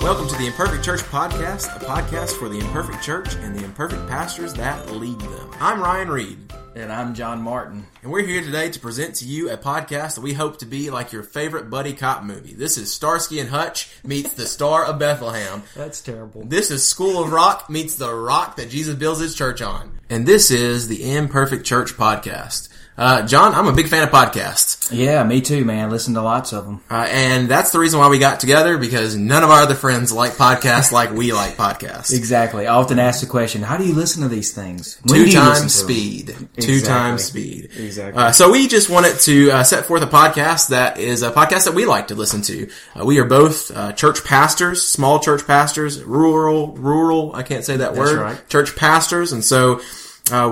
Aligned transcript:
Welcome 0.00 0.28
to 0.28 0.36
the 0.36 0.46
Imperfect 0.46 0.82
Church 0.82 1.00
Podcast, 1.00 1.76
a 1.76 1.84
podcast 1.84 2.38
for 2.38 2.48
the 2.48 2.58
imperfect 2.58 3.02
church 3.02 3.34
and 3.34 3.54
the 3.54 3.62
imperfect 3.62 4.08
pastors 4.08 4.54
that 4.54 4.90
lead 4.92 5.20
them. 5.20 5.50
I'm 5.60 5.78
Ryan 5.82 6.08
Reed. 6.08 6.38
And 6.74 6.90
I'm 6.90 7.14
Jon 7.14 7.42
Martin. 7.42 7.86
And 8.02 8.10
we're 8.10 8.24
here 8.24 8.40
today 8.40 8.70
to 8.70 8.80
present 8.80 9.16
to 9.16 9.26
you 9.26 9.50
a 9.50 9.58
podcast 9.58 10.14
that 10.14 10.22
we 10.22 10.32
hope 10.32 10.58
to 10.60 10.66
be 10.66 10.88
like 10.88 11.12
your 11.12 11.22
favorite 11.22 11.68
buddy 11.68 11.92
cop 11.92 12.22
movie. 12.22 12.54
This 12.54 12.78
is 12.78 12.90
Starsky 12.90 13.40
and 13.40 13.50
Hutch 13.50 13.90
meets 14.02 14.32
the 14.32 14.46
Star 14.46 14.86
of 14.86 14.98
Bethlehem. 14.98 15.64
That's 15.76 16.00
terrible. 16.00 16.44
This 16.44 16.70
is 16.70 16.86
School 16.86 17.22
of 17.22 17.30
Rock 17.32 17.68
meets 17.68 17.96
the 17.96 18.14
rock 18.14 18.56
that 18.56 18.70
Jesus 18.70 18.94
builds 18.94 19.20
his 19.20 19.34
church 19.34 19.60
on. 19.60 20.00
And 20.08 20.26
this 20.26 20.50
is 20.50 20.88
the 20.88 21.12
Imperfect 21.12 21.66
Church 21.66 21.92
Podcast. 21.92 22.69
Uh, 23.00 23.26
Jon, 23.26 23.54
I'm 23.54 23.66
a 23.66 23.72
big 23.72 23.88
fan 23.88 24.02
of 24.02 24.10
podcasts. 24.10 24.90
Yeah, 24.92 25.24
me 25.24 25.40
too, 25.40 25.64
man. 25.64 25.88
Listen 25.88 26.12
to 26.14 26.20
lots 26.20 26.52
of 26.52 26.66
them. 26.66 26.82
Uh, 26.90 27.06
and 27.08 27.48
that's 27.48 27.70
the 27.70 27.78
reason 27.78 27.98
why 27.98 28.10
we 28.10 28.18
got 28.18 28.40
together 28.40 28.76
because 28.76 29.16
none 29.16 29.42
of 29.42 29.48
our 29.48 29.62
other 29.62 29.74
friends 29.74 30.12
like 30.12 30.32
podcasts 30.32 30.92
like 30.92 31.10
we 31.10 31.32
like 31.32 31.56
podcasts. 31.56 32.12
Exactly. 32.12 32.66
I 32.66 32.74
often 32.74 32.98
ask 32.98 33.22
the 33.22 33.26
question, 33.26 33.62
how 33.62 33.78
do 33.78 33.86
you 33.86 33.94
listen 33.94 34.22
to 34.22 34.28
these 34.28 34.52
things? 34.52 35.00
When 35.06 35.24
two 35.24 35.32
times 35.32 35.74
speed. 35.74 36.28
Exactly. 36.28 36.62
Two 36.66 36.80
times 36.82 37.24
speed. 37.24 37.70
Exactly. 37.74 38.22
Uh, 38.22 38.32
so 38.32 38.52
we 38.52 38.68
just 38.68 38.90
wanted 38.90 39.18
to 39.20 39.50
uh, 39.50 39.62
set 39.62 39.86
forth 39.86 40.02
a 40.02 40.06
podcast 40.06 40.68
that 40.68 40.98
is 40.98 41.22
a 41.22 41.30
podcast 41.30 41.64
that 41.64 41.74
we 41.74 41.86
like 41.86 42.08
to 42.08 42.14
listen 42.14 42.42
to. 42.42 42.70
Uh, 42.94 43.06
we 43.06 43.18
are 43.18 43.24
both 43.24 43.74
uh, 43.74 43.92
church 43.92 44.24
pastors, 44.24 44.86
small 44.86 45.20
church 45.20 45.46
pastors, 45.46 46.04
rural, 46.04 46.76
rural, 46.76 47.34
I 47.34 47.44
can't 47.44 47.64
say 47.64 47.78
that 47.78 47.94
That's 47.94 47.98
word, 47.98 48.20
right. 48.20 48.48
church 48.50 48.76
pastors. 48.76 49.32
And 49.32 49.42
so 49.42 49.80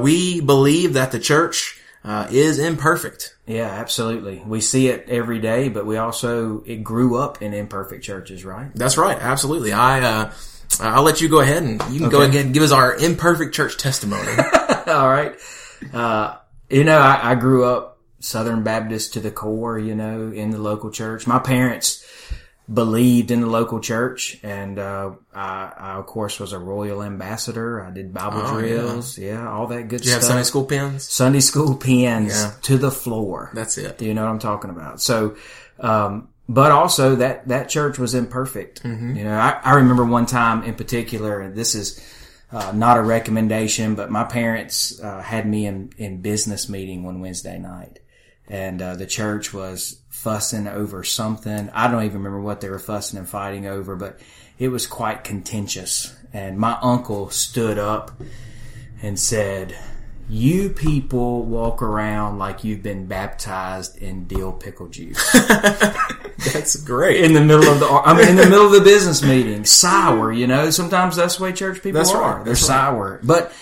we 0.00 0.41
believe 0.41 0.94
that 0.94 1.12
the 1.12 1.19
church 1.19 1.77
uh, 2.08 2.26
is 2.30 2.58
imperfect. 2.58 3.36
Yeah, 3.46 3.66
absolutely. 3.66 4.42
We 4.46 4.62
see 4.62 4.88
it 4.88 5.10
every 5.10 5.40
day, 5.40 5.68
but 5.68 5.84
we 5.84 5.98
also 5.98 6.62
it 6.64 6.82
grew 6.82 7.18
up 7.18 7.42
in 7.42 7.52
imperfect 7.52 8.02
churches, 8.02 8.46
right? 8.46 8.74
That's 8.74 8.96
right. 8.96 9.19
Absolutely. 9.20 9.74
I 9.74 10.00
uh, 10.00 10.33
I'll 10.80 11.02
let 11.02 11.20
you 11.20 11.28
go 11.28 11.41
ahead 11.41 11.62
and 11.62 11.72
you 11.92 11.98
can 11.98 12.06
okay. 12.06 12.10
go 12.10 12.22
ahead 12.22 12.46
and 12.46 12.55
give 12.55 12.62
us 12.62 12.72
our 12.72 12.96
imperfect 12.96 13.55
church 13.55 13.77
testimony. 13.77 14.27
All 14.86 15.06
right. 15.06 15.34
Uh, 15.92 16.38
you 16.70 16.84
know, 16.84 16.98
I, 16.98 17.33
I 17.33 17.34
grew 17.34 17.66
up 17.66 17.98
Southern 18.20 18.62
Baptist 18.62 19.12
to 19.12 19.20
the 19.20 19.30
core. 19.30 19.78
You 19.78 19.94
know, 19.94 20.33
in 20.33 20.48
the 20.48 20.58
local 20.58 20.90
church. 20.90 21.27
My 21.27 21.38
parents 21.38 22.06
believed 22.72 23.30
in 23.30 23.41
the 23.41 23.47
local 23.47 23.80
church, 23.80 24.38
and 24.42 24.78
uh, 24.78 25.12
I, 25.34 25.72
I, 25.77 25.91
of 25.92 26.06
course 26.06 26.38
was 26.38 26.52
a 26.52 26.58
royal 26.58 27.02
ambassador. 27.02 27.83
I 27.83 27.91
did 27.91 28.12
Bible 28.12 28.42
oh, 28.44 28.58
drills, 28.58 29.16
yeah. 29.16 29.33
yeah. 29.33 29.50
all 29.50 29.66
that 29.69 29.84
good 29.88 30.02
did 30.02 30.05
you 30.05 30.11
stuff. 30.11 30.22
have 30.22 30.28
Sunday 30.28 30.42
school 30.42 30.64
pins? 30.64 31.05
Sunday 31.05 31.41
school 31.41 31.77
pins 31.77 32.33
yeah. 32.33 32.52
to 32.62 32.77
the 32.77 32.91
floor. 32.91 33.50
That's 33.55 33.78
it. 33.78 33.96
Do 33.96 34.05
you 34.05 34.12
know 34.12 34.24
what 34.24 34.30
I'm 34.30 34.39
talking 34.39 34.70
about. 34.70 35.00
So, 35.00 35.36
um, 35.80 36.28
but 36.48 36.70
also 36.70 37.16
that 37.16 37.48
that 37.48 37.70
church 37.70 37.98
was 37.98 38.14
imperfect. 38.14 38.83
Mm-hmm. 38.83 39.16
You 39.16 39.24
know, 39.24 39.39
I, 39.39 39.61
I 39.64 39.74
remember 39.77 40.05
one 40.05 40.27
time 40.27 40.62
in 40.64 40.74
particular, 40.74 41.41
and 41.41 41.56
this 41.56 41.74
is. 41.74 42.00
Uh, 42.50 42.72
not 42.72 42.96
a 42.96 43.02
recommendation, 43.02 43.94
but 43.94 44.11
my 44.11 44.24
parents 44.24 44.98
uh, 45.02 45.20
had 45.20 45.46
me 45.46 45.66
in, 45.66 45.92
in 45.98 46.22
business 46.22 46.66
meeting 46.66 47.02
one 47.02 47.20
Wednesday 47.20 47.58
night, 47.58 47.98
and 48.48 48.80
uh, 48.80 48.96
the 48.96 49.05
church 49.05 49.52
was 49.52 50.00
fussing 50.19 50.66
over 50.66 51.05
something. 51.05 51.70
I 51.72 51.88
don't 51.88 52.02
even 52.02 52.19
remember 52.19 52.41
what 52.41 52.61
they 52.61 52.69
were 52.69 52.80
fussing 52.80 53.20
and 53.20 53.28
fighting 53.28 53.66
over, 53.66 53.94
but 53.94 54.19
it 54.58 54.69
was 54.69 54.84
quite 54.84 55.22
contentious. 55.22 56.12
And 56.33 56.58
my 56.58 56.77
uncle 56.83 57.30
stood 57.30 57.78
up 57.78 58.20
and 59.00 59.16
said, 59.16 59.77
you 60.28 60.70
people 60.70 61.44
walk 61.44 61.83
around 61.83 62.39
like 62.39 62.64
you've 62.64 62.83
been 62.83 63.06
baptized 63.06 63.98
in 63.98 64.27
dill 64.27 64.52
pickle 64.52 64.89
juice. 64.89 65.33
that's 66.52 66.74
great. 66.83 67.24
In 67.24 67.33
the 67.33 67.41
middle 67.41 67.69
of 67.69 67.78
the, 67.78 67.86
I 67.86 68.12
mean, 68.12 68.30
in 68.30 68.36
the 68.36 68.44
middle 68.44 68.66
of 68.66 68.72
the 68.72 68.80
business 68.80 69.22
meeting, 69.22 69.64
sour, 69.66 70.33
you 70.33 70.48
know, 70.48 70.70
sometimes 70.70 71.14
that's 71.14 71.36
the 71.36 71.44
way 71.44 71.52
church 71.52 71.77
people 71.77 72.00
that's 72.00 72.12
are. 72.12 72.39
Right. 72.39 72.45
They're 72.45 72.56
sour. 72.56 73.20
But, 73.23 73.52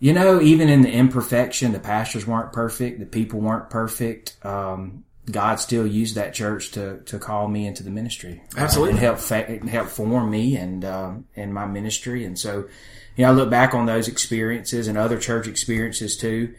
you 0.00 0.14
know, 0.14 0.40
even 0.40 0.70
in 0.70 0.80
the 0.80 0.90
imperfection, 0.90 1.72
the 1.72 1.80
pastors 1.80 2.26
weren't 2.26 2.54
perfect, 2.54 2.98
the 2.98 3.06
people 3.06 3.40
weren't 3.40 3.68
perfect. 3.68 4.42
Um, 4.42 5.04
God 5.30 5.58
still 5.58 5.86
used 5.86 6.14
that 6.14 6.34
church 6.34 6.70
to 6.72 6.98
to 7.06 7.18
call 7.18 7.48
me 7.48 7.66
into 7.66 7.82
the 7.82 7.90
ministry, 7.90 8.42
absolutely, 8.56 8.92
uh, 8.92 8.96
and 8.96 9.04
help 9.04 9.18
fa- 9.18 9.68
help 9.68 9.88
form 9.88 10.30
me 10.30 10.56
and 10.56 10.84
um, 10.84 11.26
and 11.34 11.52
my 11.52 11.66
ministry. 11.66 12.24
And 12.24 12.38
so, 12.38 12.68
you 13.16 13.24
know, 13.24 13.30
I 13.30 13.32
look 13.32 13.50
back 13.50 13.74
on 13.74 13.86
those 13.86 14.06
experiences 14.06 14.86
and 14.86 14.96
other 14.96 15.18
church 15.18 15.48
experiences 15.48 16.16
too. 16.16 16.54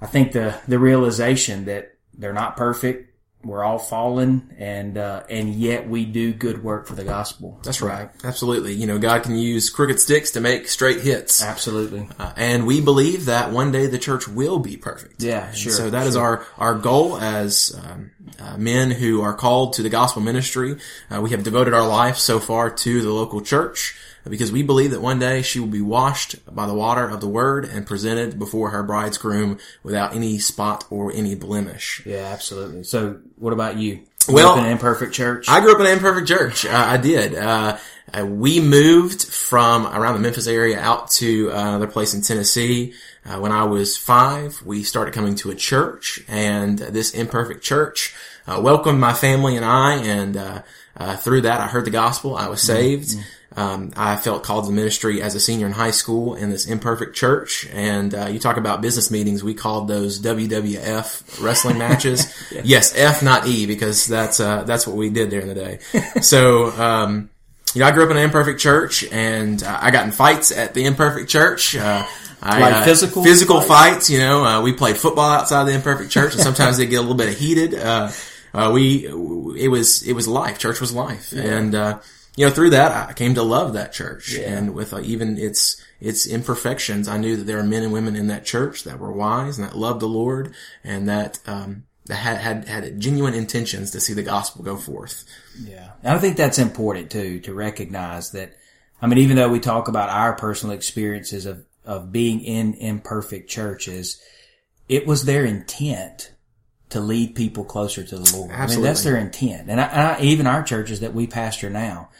I 0.00 0.06
think 0.06 0.32
the 0.32 0.60
the 0.68 0.78
realization 0.78 1.64
that 1.64 1.94
they're 2.12 2.34
not 2.34 2.56
perfect, 2.56 3.15
we're 3.46 3.64
all 3.64 3.78
fallen, 3.78 4.54
and 4.58 4.98
uh, 4.98 5.22
and 5.28 5.54
yet 5.54 5.88
we 5.88 6.04
do 6.04 6.32
good 6.32 6.62
work 6.62 6.86
for 6.86 6.94
the 6.94 7.04
gospel. 7.04 7.60
That's 7.62 7.82
right. 7.82 8.10
Absolutely. 8.24 8.74
You 8.74 8.86
know, 8.86 8.98
God 8.98 9.22
can 9.22 9.36
use 9.36 9.70
crooked 9.70 10.00
sticks 10.00 10.32
to 10.32 10.40
make 10.40 10.68
straight 10.68 11.00
hits. 11.00 11.42
Absolutely. 11.42 12.08
Uh, 12.18 12.32
and 12.36 12.66
we 12.66 12.80
believe 12.80 13.26
that 13.26 13.50
one 13.50 13.72
day 13.72 13.86
the 13.86 13.98
church 13.98 14.28
will 14.28 14.58
be 14.58 14.76
perfect. 14.76 15.22
Yeah, 15.22 15.50
sure. 15.52 15.70
And 15.70 15.76
so 15.76 15.90
that 15.90 16.00
sure. 16.00 16.08
is 16.08 16.16
our 16.16 16.46
our 16.58 16.74
goal 16.74 17.16
as 17.18 17.78
um, 17.84 18.10
uh, 18.38 18.56
men 18.56 18.90
who 18.90 19.22
are 19.22 19.34
called 19.34 19.74
to 19.74 19.82
the 19.82 19.88
gospel 19.88 20.22
ministry. 20.22 20.76
Uh, 21.10 21.20
we 21.20 21.30
have 21.30 21.42
devoted 21.42 21.74
our 21.74 21.86
life 21.86 22.16
so 22.16 22.38
far 22.38 22.70
to 22.70 23.02
the 23.02 23.12
local 23.12 23.40
church 23.40 23.96
because 24.28 24.50
we 24.50 24.62
believe 24.62 24.90
that 24.90 25.00
one 25.00 25.18
day 25.18 25.42
she 25.42 25.60
will 25.60 25.66
be 25.68 25.80
washed 25.80 26.36
by 26.54 26.66
the 26.66 26.74
water 26.74 27.08
of 27.08 27.20
the 27.20 27.28
word 27.28 27.64
and 27.64 27.86
presented 27.86 28.38
before 28.38 28.70
her 28.70 28.82
bridegroom 28.82 29.58
without 29.82 30.14
any 30.14 30.38
spot 30.38 30.84
or 30.90 31.12
any 31.12 31.34
blemish. 31.34 32.02
Yeah, 32.04 32.26
absolutely. 32.32 32.82
So 32.84 33.20
what 33.36 33.52
about 33.52 33.76
you? 33.76 34.00
well, 34.28 34.58
in 34.58 34.64
an 34.64 34.72
imperfect 34.72 35.12
church. 35.12 35.48
I 35.48 35.60
grew 35.60 35.72
up 35.72 35.80
in 35.80 35.86
an 35.86 35.92
imperfect 35.92 36.28
church. 36.28 36.66
Uh, 36.66 36.70
I 36.70 36.96
did. 36.96 37.34
Uh, 37.34 37.78
we 38.24 38.60
moved 38.60 39.24
from 39.24 39.86
around 39.86 40.14
the 40.14 40.20
Memphis 40.20 40.46
area 40.46 40.78
out 40.78 41.10
to 41.12 41.50
uh, 41.50 41.54
another 41.54 41.86
place 41.86 42.14
in 42.14 42.22
Tennessee. 42.22 42.94
Uh, 43.26 43.40
when 43.40 43.52
I 43.52 43.64
was 43.64 43.96
five, 43.96 44.62
we 44.64 44.82
started 44.82 45.12
coming 45.12 45.34
to 45.36 45.50
a 45.50 45.54
church, 45.54 46.22
and 46.28 46.78
this 46.78 47.12
imperfect 47.12 47.62
church 47.62 48.14
uh, 48.46 48.60
welcomed 48.62 49.00
my 49.00 49.12
family 49.12 49.56
and 49.56 49.64
I. 49.64 49.94
And 49.96 50.36
uh, 50.36 51.16
through 51.16 51.42
that, 51.42 51.60
I 51.60 51.66
heard 51.66 51.84
the 51.84 51.90
gospel. 51.90 52.36
I 52.36 52.48
was 52.48 52.62
saved. 52.62 53.10
Mm-hmm. 53.10 53.20
Um, 53.58 53.92
I 53.96 54.16
felt 54.16 54.42
called 54.42 54.66
to 54.66 54.70
ministry 54.70 55.22
as 55.22 55.34
a 55.34 55.40
senior 55.40 55.66
in 55.66 55.72
high 55.72 55.90
school 55.90 56.34
in 56.34 56.50
this 56.50 56.66
imperfect 56.66 57.16
church. 57.16 57.66
And 57.72 58.14
uh, 58.14 58.26
you 58.26 58.38
talk 58.38 58.58
about 58.58 58.82
business 58.82 59.10
meetings, 59.10 59.42
we 59.42 59.54
called 59.54 59.88
those 59.88 60.20
WWF 60.20 61.42
wrestling 61.42 61.78
matches. 61.78 62.32
yeah. 62.52 62.60
Yes, 62.64 62.94
F 62.94 63.22
not 63.22 63.46
E 63.46 63.64
because 63.64 64.06
that's 64.06 64.40
uh, 64.40 64.64
that's 64.64 64.86
what 64.86 64.94
we 64.96 65.08
did 65.08 65.30
there 65.30 65.40
in 65.40 65.48
the 65.48 65.54
day. 65.54 65.78
so. 66.20 66.70
Um, 66.70 67.30
you 67.74 67.80
know, 67.80 67.88
I 67.88 67.90
grew 67.90 68.04
up 68.04 68.10
in 68.10 68.16
an 68.16 68.22
imperfect 68.22 68.58
church, 68.58 69.04
and 69.12 69.62
uh, 69.62 69.78
I 69.82 69.90
got 69.90 70.06
in 70.06 70.12
fights 70.12 70.50
at 70.50 70.72
the 70.72 70.86
imperfect 70.86 71.28
church. 71.28 71.76
Uh, 71.76 72.06
I, 72.42 72.60
like 72.60 72.84
physical 72.84 73.24
physical 73.24 73.60
fights. 73.60 74.10
you 74.10 74.18
know, 74.18 74.44
uh, 74.44 74.62
we 74.62 74.72
played 74.72 74.96
football 74.96 75.30
outside 75.30 75.64
the 75.64 75.72
imperfect 75.72 76.10
church, 76.10 76.34
and 76.34 76.42
sometimes 76.42 76.76
they 76.76 76.86
get 76.86 76.96
a 76.96 77.00
little 77.00 77.16
bit 77.16 77.36
heated. 77.36 77.72
we 78.72 79.06
it 79.06 79.68
was 79.68 80.02
it 80.02 80.12
was 80.12 80.28
life. 80.28 80.58
Church 80.58 80.80
was 80.80 80.92
life, 80.92 81.32
yeah. 81.32 81.42
and 81.42 82.00
you 82.36 82.44
know, 82.44 82.52
through 82.52 82.70
that, 82.70 83.08
I 83.08 83.12
came 83.14 83.34
to 83.34 83.42
love 83.42 83.72
that 83.72 83.92
church. 83.92 84.34
Yeah. 84.34 84.56
And 84.56 84.74
with 84.74 84.92
uh, 84.92 85.00
even 85.00 85.38
its, 85.38 85.82
its 86.00 86.26
imperfections, 86.26 87.08
I 87.08 87.16
knew 87.16 87.36
that 87.36 87.44
there 87.44 87.58
are 87.58 87.64
men 87.64 87.82
and 87.82 87.92
women 87.92 88.14
in 88.14 88.26
that 88.26 88.44
church 88.44 88.84
that 88.84 88.98
were 88.98 89.10
wise 89.10 89.58
and 89.58 89.66
that 89.66 89.76
loved 89.76 90.00
the 90.00 90.06
Lord 90.06 90.54
and 90.84 91.08
that, 91.08 91.40
um, 91.46 91.84
that 92.04 92.16
had, 92.16 92.36
had, 92.36 92.68
had 92.68 93.00
genuine 93.00 93.32
intentions 93.32 93.90
to 93.92 94.00
see 94.00 94.12
the 94.12 94.22
gospel 94.22 94.62
go 94.62 94.76
forth. 94.76 95.24
Yeah. 95.58 95.92
And 96.02 96.14
I 96.14 96.18
think 96.18 96.36
that's 96.36 96.58
important 96.58 97.10
too, 97.10 97.40
to 97.40 97.54
recognize 97.54 98.32
that, 98.32 98.54
I 99.00 99.06
mean, 99.06 99.18
even 99.18 99.36
though 99.36 99.48
we 99.48 99.60
talk 99.60 99.88
about 99.88 100.10
our 100.10 100.34
personal 100.34 100.74
experiences 100.74 101.46
of, 101.46 101.64
of 101.86 102.12
being 102.12 102.40
in 102.40 102.74
imperfect 102.74 103.48
churches, 103.48 104.20
it 104.88 105.06
was 105.06 105.24
their 105.24 105.44
intent 105.44 106.32
to 106.90 107.00
lead 107.00 107.34
people 107.34 107.64
closer 107.64 108.04
to 108.04 108.18
the 108.18 108.36
Lord. 108.36 108.50
Absolutely. 108.50 108.74
I 108.74 108.76
mean, 108.76 108.84
that's 108.84 109.04
their 109.04 109.16
intent. 109.16 109.70
And, 109.70 109.80
I, 109.80 109.84
and 109.84 110.00
I, 110.00 110.20
even 110.20 110.46
our 110.46 110.62
churches 110.62 111.00
that 111.00 111.14
we 111.14 111.26
pastor 111.26 111.68
now, 111.68 112.10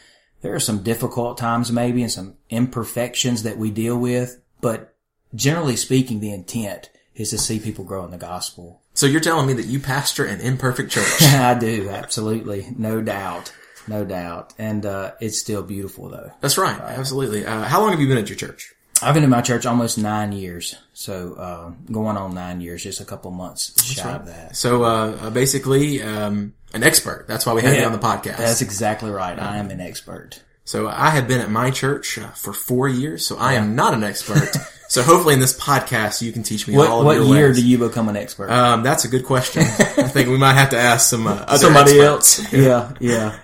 there 0.41 0.53
are 0.53 0.59
some 0.59 0.83
difficult 0.83 1.37
times 1.37 1.71
maybe 1.71 2.03
and 2.03 2.11
some 2.11 2.35
imperfections 2.49 3.43
that 3.43 3.57
we 3.57 3.71
deal 3.71 3.97
with, 3.97 4.41
but 4.61 4.95
generally 5.33 5.75
speaking, 5.75 6.19
the 6.19 6.33
intent 6.33 6.89
is 7.15 7.29
to 7.31 7.37
see 7.37 7.59
people 7.59 7.85
grow 7.85 8.03
in 8.05 8.11
the 8.11 8.17
gospel. 8.17 8.81
So 8.93 9.05
you're 9.05 9.21
telling 9.21 9.47
me 9.47 9.53
that 9.53 9.65
you 9.65 9.79
pastor 9.79 10.25
an 10.25 10.41
imperfect 10.41 10.91
church? 10.91 11.21
I 11.21 11.57
do, 11.57 11.89
absolutely. 11.89 12.67
No 12.77 13.01
doubt. 13.01 13.53
No 13.87 14.03
doubt. 14.03 14.53
And, 14.57 14.85
uh, 14.85 15.13
it's 15.21 15.39
still 15.39 15.63
beautiful 15.63 16.09
though. 16.09 16.31
That's 16.41 16.57
right. 16.57 16.77
right. 16.77 16.97
Absolutely. 16.97 17.45
Uh, 17.45 17.63
how 17.63 17.81
long 17.81 17.91
have 17.91 18.01
you 18.01 18.07
been 18.07 18.17
at 18.17 18.29
your 18.29 18.37
church? 18.37 18.73
I've 19.01 19.13
been 19.13 19.23
in 19.23 19.29
my 19.29 19.41
church 19.41 19.65
almost 19.65 19.97
nine 19.97 20.31
years. 20.31 20.75
So, 20.93 21.33
uh, 21.35 21.91
going 21.91 22.17
on 22.17 22.33
nine 22.33 22.61
years, 22.61 22.83
just 22.83 22.99
a 22.99 23.05
couple 23.05 23.31
months 23.31 23.83
shy 23.83 24.03
right. 24.03 24.15
of 24.15 24.25
that. 24.27 24.55
So, 24.55 24.83
uh, 24.83 25.29
basically, 25.29 26.01
um, 26.01 26.53
an 26.73 26.83
expert. 26.83 27.25
That's 27.27 27.45
why 27.45 27.53
we 27.53 27.61
had 27.61 27.75
yeah, 27.75 27.81
you 27.81 27.85
on 27.85 27.91
the 27.91 27.99
podcast. 27.99 28.37
That's 28.37 28.61
exactly 28.61 29.11
right. 29.11 29.37
I 29.37 29.57
am 29.57 29.69
an 29.69 29.79
expert. 29.79 30.41
So 30.67 30.89
I 30.89 31.11
have 31.11 31.29
been 31.29 31.39
at 31.39 31.49
my 31.49 31.71
church 31.71 32.17
uh, 32.17 32.27
for 32.31 32.51
four 32.51 32.89
years, 32.89 33.25
so 33.25 33.37
I 33.37 33.53
am 33.53 33.75
not 33.75 33.93
an 33.93 34.03
expert. 34.03 34.49
so 34.89 35.01
hopefully 35.01 35.33
in 35.33 35.39
this 35.39 35.57
podcast 35.57 36.21
you 36.21 36.33
can 36.33 36.43
teach 36.43 36.67
me 36.67 36.75
what, 36.75 36.89
all 36.89 36.99
of 36.99 37.05
what 37.05 37.25
year 37.25 37.47
ways. 37.47 37.55
do 37.55 37.65
you 37.65 37.77
become 37.77 38.09
an 38.09 38.17
expert? 38.17 38.49
Um, 38.49 38.83
that's 38.83 39.05
a 39.05 39.07
good 39.07 39.23
question. 39.23 39.61
I 39.65 40.09
think 40.09 40.27
we 40.27 40.37
might 40.37 40.55
have 40.55 40.71
to 40.71 40.77
ask 40.77 41.09
some 41.09 41.25
uh, 41.25 41.35
other 41.47 41.57
somebody 41.57 42.01
experts. 42.01 42.39
else. 42.39 42.53
Yeah, 42.53 42.91
yeah. 42.99 43.39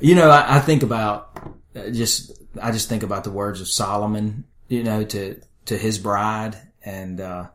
you 0.00 0.16
know, 0.16 0.28
I, 0.28 0.56
I, 0.56 0.58
think 0.58 0.82
about 0.82 1.30
uh, 1.76 1.90
just 1.90 2.32
I 2.60 2.72
just 2.72 2.88
think 2.88 3.04
about 3.04 3.22
the 3.22 3.30
words 3.30 3.60
of 3.60 3.68
Solomon, 3.68 4.42
you 4.68 4.82
know, 4.82 5.04
to 5.04 5.40
to 5.66 5.76
his 5.76 5.98
bride, 5.98 6.56
and 6.84 7.20
uh, 7.20 7.48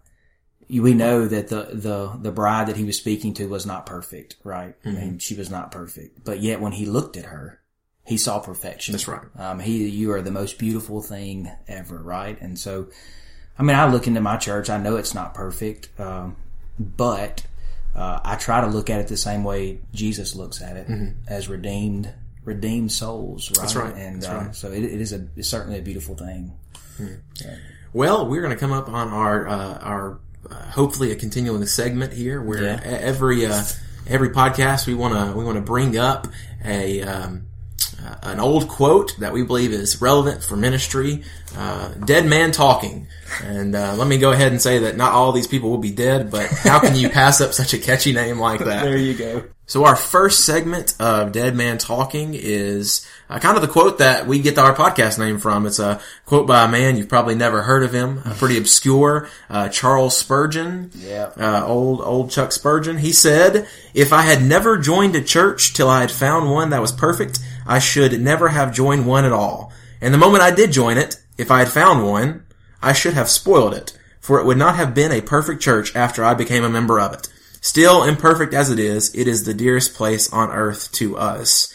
we 0.69 0.93
know 0.93 1.27
that 1.27 1.49
the 1.49 1.69
the 1.73 2.17
the 2.21 2.31
bride 2.31 2.67
that 2.67 2.77
he 2.77 2.83
was 2.83 2.97
speaking 2.97 3.33
to 3.35 3.47
was 3.47 3.65
not 3.65 3.85
perfect, 3.85 4.37
right? 4.43 4.75
I 4.85 4.89
mean, 4.91 5.19
she 5.19 5.35
was 5.35 5.49
not 5.49 5.71
perfect, 5.71 6.23
but 6.23 6.39
yet 6.39 6.61
when 6.61 6.71
he 6.71 6.85
looked 6.85 7.17
at 7.17 7.25
her, 7.25 7.61
he 8.05 8.17
saw 8.17 8.39
perfection. 8.39 8.93
That's 8.93 9.07
right. 9.07 9.21
Um, 9.37 9.59
he, 9.59 9.87
you 9.87 10.11
are 10.11 10.21
the 10.21 10.31
most 10.31 10.57
beautiful 10.57 11.01
thing 11.01 11.51
ever, 11.67 11.97
right? 11.97 12.39
And 12.41 12.57
so, 12.57 12.87
I 13.59 13.63
mean, 13.63 13.75
I 13.75 13.89
look 13.91 14.07
into 14.07 14.21
my 14.21 14.37
church. 14.37 14.69
I 14.69 14.77
know 14.77 14.95
it's 14.95 15.13
not 15.13 15.33
perfect, 15.33 15.89
um, 15.99 16.35
but 16.79 17.45
uh, 17.95 18.19
I 18.23 18.35
try 18.35 18.61
to 18.61 18.67
look 18.67 18.89
at 18.89 19.01
it 19.01 19.07
the 19.07 19.17
same 19.17 19.43
way 19.43 19.79
Jesus 19.93 20.35
looks 20.35 20.61
at 20.61 20.77
it 20.77 20.87
as 21.27 21.49
redeemed, 21.49 22.13
redeemed 22.45 22.91
souls, 22.91 23.49
right? 23.51 23.61
That's 23.61 23.75
right. 23.75 23.95
And 23.95 24.21
That's 24.21 24.27
uh, 24.29 24.37
right. 24.37 24.55
so 24.55 24.71
it, 24.71 24.83
it 24.83 25.01
is 25.01 25.13
a 25.13 25.27
it's 25.35 25.49
certainly 25.49 25.79
a 25.79 25.81
beautiful 25.81 26.15
thing. 26.15 26.53
Well, 27.93 28.27
we're 28.27 28.41
going 28.41 28.53
to 28.53 28.59
come 28.59 28.71
up 28.71 28.87
on 28.89 29.09
our 29.09 29.47
uh, 29.47 29.77
our 29.79 30.19
uh, 30.49 30.55
hopefully 30.71 31.11
a 31.11 31.15
continuing 31.15 31.65
segment 31.65 32.13
here 32.13 32.41
where 32.41 32.63
Yeah. 32.63 32.79
every 32.83 33.45
uh, 33.45 33.63
every 34.07 34.29
podcast 34.29 34.87
we 34.87 34.93
want 34.93 35.13
to 35.13 35.37
we 35.37 35.43
want 35.43 35.55
to 35.57 35.61
bring 35.61 35.97
up 35.97 36.27
a 36.63 37.01
um, 37.01 37.47
uh, 38.03 38.15
an 38.23 38.39
old 38.39 38.67
quote 38.67 39.15
that 39.19 39.33
we 39.33 39.43
believe 39.43 39.71
is 39.71 40.01
relevant 40.01 40.43
for 40.43 40.55
ministry. 40.55 41.23
Uh, 41.57 41.89
dead 42.05 42.25
man 42.25 42.51
talking, 42.53 43.07
and 43.43 43.75
uh, 43.75 43.93
let 43.95 44.07
me 44.07 44.17
go 44.17 44.31
ahead 44.31 44.53
and 44.53 44.61
say 44.61 44.79
that 44.79 44.95
not 44.95 45.11
all 45.11 45.33
these 45.33 45.47
people 45.47 45.69
will 45.69 45.77
be 45.77 45.91
dead, 45.91 46.31
but 46.31 46.47
how 46.49 46.79
can 46.79 46.95
you 46.95 47.09
pass 47.09 47.41
up 47.41 47.53
such 47.53 47.73
a 47.73 47.77
catchy 47.77 48.13
name 48.13 48.39
like 48.39 48.61
that? 48.61 48.83
There 48.85 48.95
you 48.97 49.13
go. 49.15 49.43
So 49.67 49.83
our 49.85 49.97
first 49.97 50.45
segment 50.45 50.95
of 50.99 51.31
Dead 51.33 51.55
Man 51.55 51.77
Talking 51.77 52.33
is 52.33 53.05
uh, 53.31 53.39
kind 53.39 53.55
of 53.55 53.61
the 53.61 53.67
quote 53.67 53.99
that 53.99 54.27
we 54.27 54.39
get 54.39 54.57
our 54.57 54.75
podcast 54.75 55.17
name 55.17 55.39
from. 55.39 55.65
It's 55.65 55.79
a 55.79 56.01
quote 56.25 56.47
by 56.47 56.65
a 56.65 56.67
man 56.67 56.97
you've 56.97 57.09
probably 57.09 57.35
never 57.35 57.61
heard 57.61 57.83
of 57.83 57.93
him, 57.93 58.21
pretty 58.37 58.57
obscure, 58.57 59.29
uh, 59.49 59.69
Charles 59.69 60.17
Spurgeon. 60.17 60.91
Yeah. 60.93 61.31
Uh, 61.37 61.65
old, 61.65 62.01
old 62.01 62.29
Chuck 62.31 62.51
Spurgeon. 62.51 62.97
He 62.97 63.13
said, 63.13 63.67
if 63.93 64.11
I 64.11 64.23
had 64.23 64.43
never 64.43 64.77
joined 64.77 65.15
a 65.15 65.23
church 65.23 65.73
till 65.73 65.89
I 65.89 66.01
had 66.01 66.11
found 66.11 66.51
one 66.51 66.71
that 66.71 66.81
was 66.81 66.91
perfect, 66.91 67.39
I 67.65 67.79
should 67.79 68.19
never 68.19 68.49
have 68.49 68.73
joined 68.73 69.05
one 69.05 69.25
at 69.25 69.31
all. 69.31 69.71
And 70.01 70.13
the 70.13 70.17
moment 70.17 70.43
I 70.43 70.51
did 70.51 70.71
join 70.71 70.97
it, 70.97 71.15
if 71.37 71.51
I 71.51 71.59
had 71.59 71.69
found 71.69 72.05
one, 72.05 72.43
I 72.81 72.93
should 72.93 73.13
have 73.13 73.29
spoiled 73.29 73.73
it, 73.73 73.97
for 74.19 74.39
it 74.39 74.45
would 74.45 74.57
not 74.57 74.75
have 74.75 74.93
been 74.93 75.11
a 75.11 75.21
perfect 75.21 75.61
church 75.61 75.95
after 75.95 76.23
I 76.23 76.33
became 76.33 76.63
a 76.63 76.69
member 76.69 76.99
of 76.99 77.13
it. 77.13 77.27
Still 77.61 78.03
imperfect 78.03 78.55
as 78.55 78.71
it 78.71 78.79
is, 78.79 79.13
it 79.13 79.27
is 79.27 79.45
the 79.45 79.53
dearest 79.53 79.93
place 79.93 80.33
on 80.33 80.49
earth 80.49 80.91
to 80.93 81.15
us. 81.15 81.73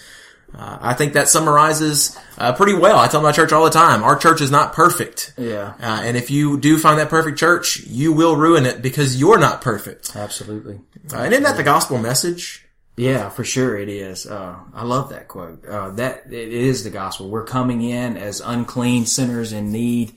Uh, 0.54 0.78
I 0.81 0.94
think 0.94 1.12
that 1.14 1.28
summarizes 1.28 2.19
uh, 2.38 2.52
pretty 2.54 2.75
well. 2.75 2.98
I 2.98 3.08
tell 3.08 3.20
my 3.20 3.32
church 3.32 3.52
all 3.52 3.64
the 3.64 3.70
time, 3.70 4.02
our 4.02 4.16
church 4.16 4.40
is 4.40 4.50
not 4.50 4.72
perfect. 4.72 5.34
Yeah. 5.37 5.75
Uh, 5.81 6.00
and 6.02 6.16
if 6.16 6.31
you 6.31 6.58
do 6.58 6.78
find 6.78 6.98
that 6.98 7.10
perfect 7.10 7.38
church, 7.38 7.81
you 7.81 8.12
will 8.12 8.37
ruin 8.37 8.64
it 8.64 8.81
because 8.81 9.19
you're 9.19 9.38
not 9.38 9.60
perfect. 9.60 10.14
Absolutely. 10.16 10.81
Uh, 11.12 11.19
and 11.19 11.32
isn't 11.32 11.44
that 11.44 11.56
the 11.56 11.62
gospel 11.62 11.98
message? 11.98 12.66
Yeah, 12.96 13.28
for 13.28 13.44
sure 13.44 13.76
it 13.76 13.90
is. 13.90 14.26
Uh, 14.26 14.56
I 14.72 14.84
love 14.84 15.10
that 15.10 15.28
quote. 15.28 15.66
Uh, 15.66 15.90
that 15.90 16.32
it 16.32 16.52
is 16.52 16.84
the 16.84 16.90
gospel. 16.90 17.28
We're 17.28 17.44
coming 17.44 17.82
in 17.82 18.16
as 18.16 18.40
unclean 18.40 19.04
sinners 19.04 19.52
in 19.52 19.70
need, 19.70 20.14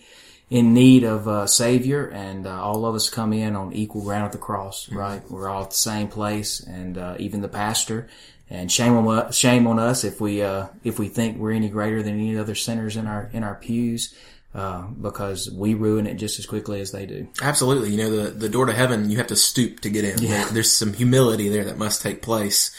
in 0.50 0.74
need 0.74 1.04
of 1.04 1.28
a 1.28 1.48
savior, 1.50 2.08
and 2.08 2.48
uh, 2.48 2.64
all 2.64 2.86
of 2.86 2.96
us 2.96 3.10
come 3.10 3.34
in 3.34 3.58
on 3.58 3.74
equal 3.74 4.04
ground 4.04 4.26
at 4.26 4.32
the 4.32 4.38
cross. 4.38 4.90
Right? 4.90 5.22
We're 5.30 5.50
all 5.50 5.64
at 5.64 5.72
the 5.72 5.76
same 5.76 6.08
place, 6.08 6.62
and 6.62 6.98
uh, 6.98 7.16
even 7.20 7.42
the 7.42 7.50
pastor. 7.50 8.08
And 8.52 8.72
shame 8.72 8.96
on 8.98 9.08
us, 9.08 9.36
shame 9.36 9.68
on 9.68 9.78
us 9.78 10.04
if 10.04 10.20
we 10.20 10.42
uh, 10.42 10.68
if 10.84 10.98
we 10.98 11.08
think 11.08 11.38
we're 11.38 11.52
any 11.52 11.70
greater 11.70 12.02
than 12.02 12.16
any 12.16 12.36
other 12.38 12.56
sinners 12.56 12.96
in 12.98 13.06
our 13.06 13.30
in 13.32 13.44
our 13.44 13.56
pews, 13.56 14.14
uh, 14.56 14.82
because 14.88 15.52
we 15.52 15.76
ruin 15.76 16.08
it 16.08 16.16
just 16.16 16.40
as 16.40 16.48
quickly 16.48 16.82
as 16.82 16.92
they 16.92 17.06
do. 17.06 17.28
Absolutely. 17.44 17.92
You 17.92 17.98
know, 17.98 18.10
the, 18.24 18.32
the 18.32 18.50
door 18.50 18.66
to 18.66 18.74
heaven, 18.74 19.12
you 19.12 19.18
have 19.18 19.28
to 19.28 19.36
stoop 19.36 19.82
to 19.82 19.90
get 19.92 20.04
in. 20.04 20.20
Yeah. 20.22 20.30
There- 20.46 20.54
there's 20.54 20.72
some 20.74 20.94
humility 20.94 21.50
there 21.50 21.66
that 21.66 21.78
must 21.78 22.02
take 22.02 22.22
place. 22.24 22.72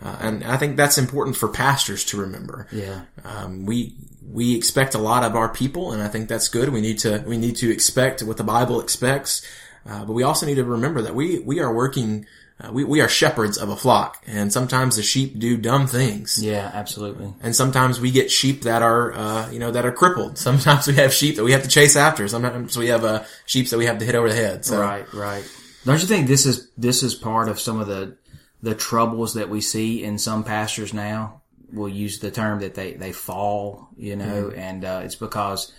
Uh, 0.00 0.14
and 0.20 0.44
I 0.44 0.58
think 0.58 0.76
that's 0.76 0.98
important 0.98 1.36
for 1.36 1.48
pastors 1.48 2.04
to 2.06 2.18
remember. 2.18 2.68
Yeah. 2.70 3.00
Um, 3.24 3.64
we, 3.64 3.94
we 4.30 4.54
expect 4.54 4.94
a 4.94 4.98
lot 4.98 5.24
of 5.24 5.34
our 5.34 5.48
people, 5.48 5.90
and 5.92 6.02
I 6.02 6.08
think 6.08 6.28
that's 6.28 6.48
good. 6.48 6.68
We 6.68 6.82
need 6.82 6.98
to, 7.00 7.24
we 7.26 7.38
need 7.38 7.56
to 7.56 7.72
expect 7.72 8.22
what 8.22 8.36
the 8.36 8.44
Bible 8.44 8.78
expects. 8.80 9.40
Uh, 9.88 10.04
but 10.04 10.12
we 10.12 10.22
also 10.22 10.44
need 10.44 10.56
to 10.56 10.64
remember 10.64 11.00
that 11.00 11.14
we, 11.14 11.38
we 11.38 11.60
are 11.60 11.72
working, 11.74 12.26
uh, 12.58 12.72
we, 12.72 12.84
we 12.84 13.00
are 13.02 13.08
shepherds 13.08 13.58
of 13.58 13.68
a 13.68 13.76
flock, 13.76 14.22
and 14.26 14.50
sometimes 14.50 14.96
the 14.96 15.02
sheep 15.02 15.38
do 15.38 15.58
dumb 15.58 15.86
things. 15.86 16.42
Yeah, 16.42 16.70
absolutely. 16.72 17.34
And 17.42 17.54
sometimes 17.54 18.00
we 18.00 18.10
get 18.10 18.30
sheep 18.30 18.62
that 18.62 18.82
are, 18.82 19.12
uh, 19.12 19.50
you 19.50 19.58
know, 19.58 19.70
that 19.72 19.84
are 19.84 19.92
crippled. 19.92 20.38
Sometimes 20.46 20.86
we 20.86 20.94
have 20.94 21.12
sheep 21.12 21.36
that 21.36 21.44
we 21.44 21.52
have 21.52 21.64
to 21.64 21.68
chase 21.68 21.96
after. 21.96 22.26
Sometimes 22.28 22.76
we 22.76 22.88
have, 22.88 23.04
uh, 23.04 23.24
sheep 23.44 23.68
that 23.68 23.76
we 23.76 23.84
have 23.86 23.98
to 23.98 24.06
hit 24.06 24.14
over 24.14 24.28
the 24.28 24.34
head. 24.34 24.64
So, 24.64 24.80
Right, 24.80 25.12
right. 25.12 25.44
Don't 25.84 26.00
you 26.00 26.08
think 26.08 26.26
this 26.26 26.46
is 26.46 26.68
this 26.76 27.04
is 27.04 27.14
part 27.14 27.48
of 27.48 27.60
some 27.60 27.80
of 27.80 27.86
the 27.86 28.16
the 28.60 28.74
troubles 28.74 29.34
that 29.34 29.48
we 29.48 29.60
see 29.60 30.02
in 30.02 30.18
some 30.18 30.42
pastors 30.42 30.92
now? 30.92 31.42
We'll 31.72 31.88
use 31.88 32.18
the 32.18 32.32
term 32.32 32.58
that 32.60 32.74
they 32.74 32.94
they 32.94 33.12
fall, 33.12 33.88
you 33.96 34.16
know, 34.16 34.50
and 34.50 34.84
uh, 34.84 35.02
it's 35.04 35.14
because 35.14 35.72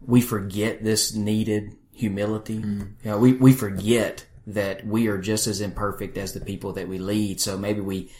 we 0.00 0.20
forget 0.20 0.82
this 0.82 1.14
needed 1.14 1.76
humility. 1.92 2.54
You 2.54 2.94
know, 3.04 3.18
we 3.18 3.34
we 3.34 3.52
forget 3.52 4.26
that 4.46 4.86
we 4.86 5.08
are 5.08 5.18
just 5.18 5.46
as 5.46 5.60
imperfect 5.60 6.18
as 6.18 6.32
the 6.32 6.40
people 6.40 6.72
that 6.74 6.88
we 6.88 6.98
lead. 6.98 7.40
So 7.40 7.56
maybe 7.56 7.80
we 7.80 8.10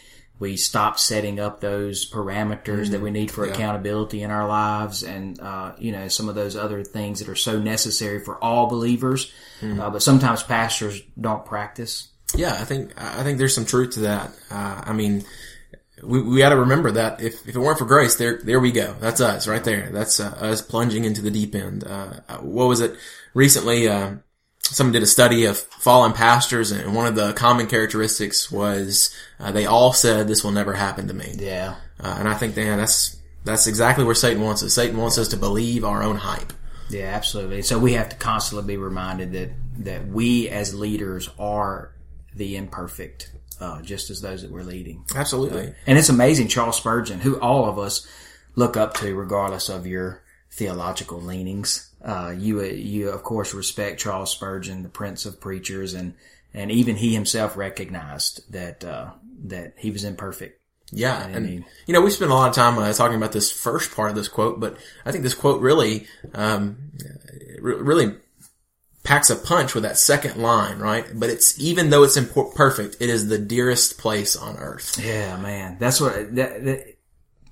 we 0.40 0.56
stop 0.56 0.98
setting 0.98 1.38
up 1.38 1.60
those 1.60 2.10
parameters 2.10 2.90
that 2.90 3.00
we 3.00 3.10
need 3.12 3.30
for 3.30 3.44
accountability 3.44 4.22
in 4.22 4.32
our 4.32 4.48
lives 4.48 5.04
and 5.04 5.40
uh, 5.40 5.72
you 5.78 5.92
know 5.92 6.08
some 6.08 6.28
of 6.28 6.34
those 6.34 6.56
other 6.56 6.82
things 6.82 7.20
that 7.20 7.28
are 7.28 7.36
so 7.36 7.60
necessary 7.60 8.18
for 8.18 8.42
all 8.42 8.66
believers 8.66 9.32
uh, 9.62 9.90
but 9.90 10.02
sometimes 10.02 10.42
pastors 10.42 11.00
don't 11.20 11.44
practice 11.46 12.08
Yeah, 12.36 12.54
I 12.54 12.64
think 12.64 13.00
I 13.00 13.22
think 13.22 13.38
there's 13.38 13.54
some 13.54 13.64
truth 13.64 13.94
to 13.94 14.00
that. 14.00 14.30
Uh, 14.50 14.82
I 14.84 14.92
mean, 14.92 15.24
we 16.02 16.20
we 16.22 16.38
got 16.38 16.48
to 16.50 16.56
remember 16.56 16.90
that 16.92 17.20
if, 17.20 17.46
if 17.46 17.54
it 17.54 17.58
weren't 17.58 17.78
for 17.78 17.84
grace, 17.84 18.16
there 18.16 18.40
there 18.42 18.58
we 18.60 18.72
go. 18.72 18.94
That's 18.98 19.20
us 19.20 19.46
right 19.46 19.62
there. 19.62 19.90
That's 19.90 20.18
uh, 20.18 20.36
us 20.40 20.60
plunging 20.60 21.04
into 21.04 21.22
the 21.22 21.30
deep 21.30 21.54
end. 21.54 21.84
Uh, 21.84 22.20
what 22.40 22.66
was 22.66 22.80
it 22.80 22.96
recently? 23.34 23.88
Uh, 23.88 24.16
someone 24.64 24.92
did 24.92 25.02
a 25.02 25.06
study 25.06 25.44
of 25.44 25.58
fallen 25.58 26.12
pastors, 26.12 26.72
and 26.72 26.94
one 26.94 27.06
of 27.06 27.14
the 27.14 27.32
common 27.34 27.66
characteristics 27.66 28.50
was 28.50 29.14
uh, 29.38 29.52
they 29.52 29.66
all 29.66 29.92
said, 29.92 30.26
"This 30.28 30.42
will 30.44 30.52
never 30.52 30.72
happen 30.74 31.08
to 31.08 31.14
me." 31.14 31.34
yeah 31.38 31.76
Uh, 32.00 32.16
and 32.18 32.28
I 32.28 32.34
think, 32.34 32.56
man, 32.56 32.78
that's 32.78 33.16
that's 33.44 33.66
exactly 33.66 34.04
where 34.04 34.14
Satan 34.14 34.42
wants 34.42 34.62
us. 34.62 34.72
Satan 34.74 34.96
wants 34.96 35.18
us 35.18 35.28
to 35.28 35.36
believe 35.36 35.84
our 35.84 36.02
own 36.02 36.16
hype. 36.16 36.52
yeah 36.90 37.14
absolutely 37.14 37.62
so 37.62 37.78
we 37.78 37.94
have 37.94 38.08
to 38.10 38.16
constantly 38.16 38.66
be 38.74 38.76
reminded 38.76 39.32
that 39.32 39.50
that 39.84 40.06
we 40.06 40.48
as 40.50 40.74
leaders 40.74 41.30
are 41.38 41.92
the 42.34 42.56
imperfect 42.56 43.32
uh, 43.60 43.80
just 43.82 44.10
as 44.10 44.20
those 44.20 44.42
that 44.42 44.50
we're 44.50 44.62
leading 44.62 45.04
Absolutely. 45.14 45.74
And 45.86 45.96
it's 45.98 46.08
amazing, 46.08 46.48
Charles 46.48 46.76
Spurgeon, 46.76 47.20
who 47.20 47.38
all 47.40 47.66
of 47.66 47.78
us 47.78 48.06
look 48.56 48.76
up 48.76 48.94
to, 48.94 49.14
regardless 49.14 49.68
of 49.68 49.86
your 49.86 50.22
theological 50.50 51.20
leanings. 51.20 51.90
Uh, 52.04 52.34
you, 52.36 52.62
you 52.62 53.08
of 53.08 53.22
course 53.22 53.54
respect 53.54 53.98
Charles 53.98 54.30
Spurgeon, 54.30 54.82
the 54.82 54.90
Prince 54.90 55.24
of 55.24 55.40
Preachers, 55.40 55.94
and 55.94 56.14
and 56.52 56.70
even 56.70 56.96
he 56.96 57.14
himself 57.14 57.56
recognized 57.56 58.52
that 58.52 58.84
uh, 58.84 59.12
that 59.44 59.74
he 59.78 59.90
was 59.90 60.04
imperfect. 60.04 60.60
Yeah, 60.92 61.16
I 61.16 61.30
and 61.30 61.46
mean- 61.46 61.64
you 61.86 61.94
know 61.94 62.02
we 62.02 62.10
spent 62.10 62.30
a 62.30 62.34
lot 62.34 62.50
of 62.50 62.54
time 62.54 62.78
uh, 62.78 62.92
talking 62.92 63.16
about 63.16 63.32
this 63.32 63.50
first 63.50 63.94
part 63.96 64.10
of 64.10 64.16
this 64.16 64.28
quote, 64.28 64.60
but 64.60 64.76
I 65.06 65.12
think 65.12 65.24
this 65.24 65.34
quote 65.34 65.62
really, 65.62 66.06
um, 66.34 66.92
really 67.60 68.16
packs 69.02 69.30
a 69.30 69.36
punch 69.36 69.74
with 69.74 69.82
that 69.84 69.98
second 69.98 70.36
line, 70.40 70.78
right? 70.78 71.06
But 71.14 71.30
it's 71.30 71.58
even 71.58 71.90
though 71.90 72.02
it's 72.04 72.16
imperfect, 72.16 72.96
it 73.00 73.08
is 73.10 73.28
the 73.28 73.38
dearest 73.38 73.98
place 73.98 74.36
on 74.36 74.56
earth. 74.58 74.98
Yeah, 75.02 75.36
man, 75.38 75.78
that's 75.78 76.00
what 76.00 76.34
that, 76.36 76.64
that, 76.64 76.93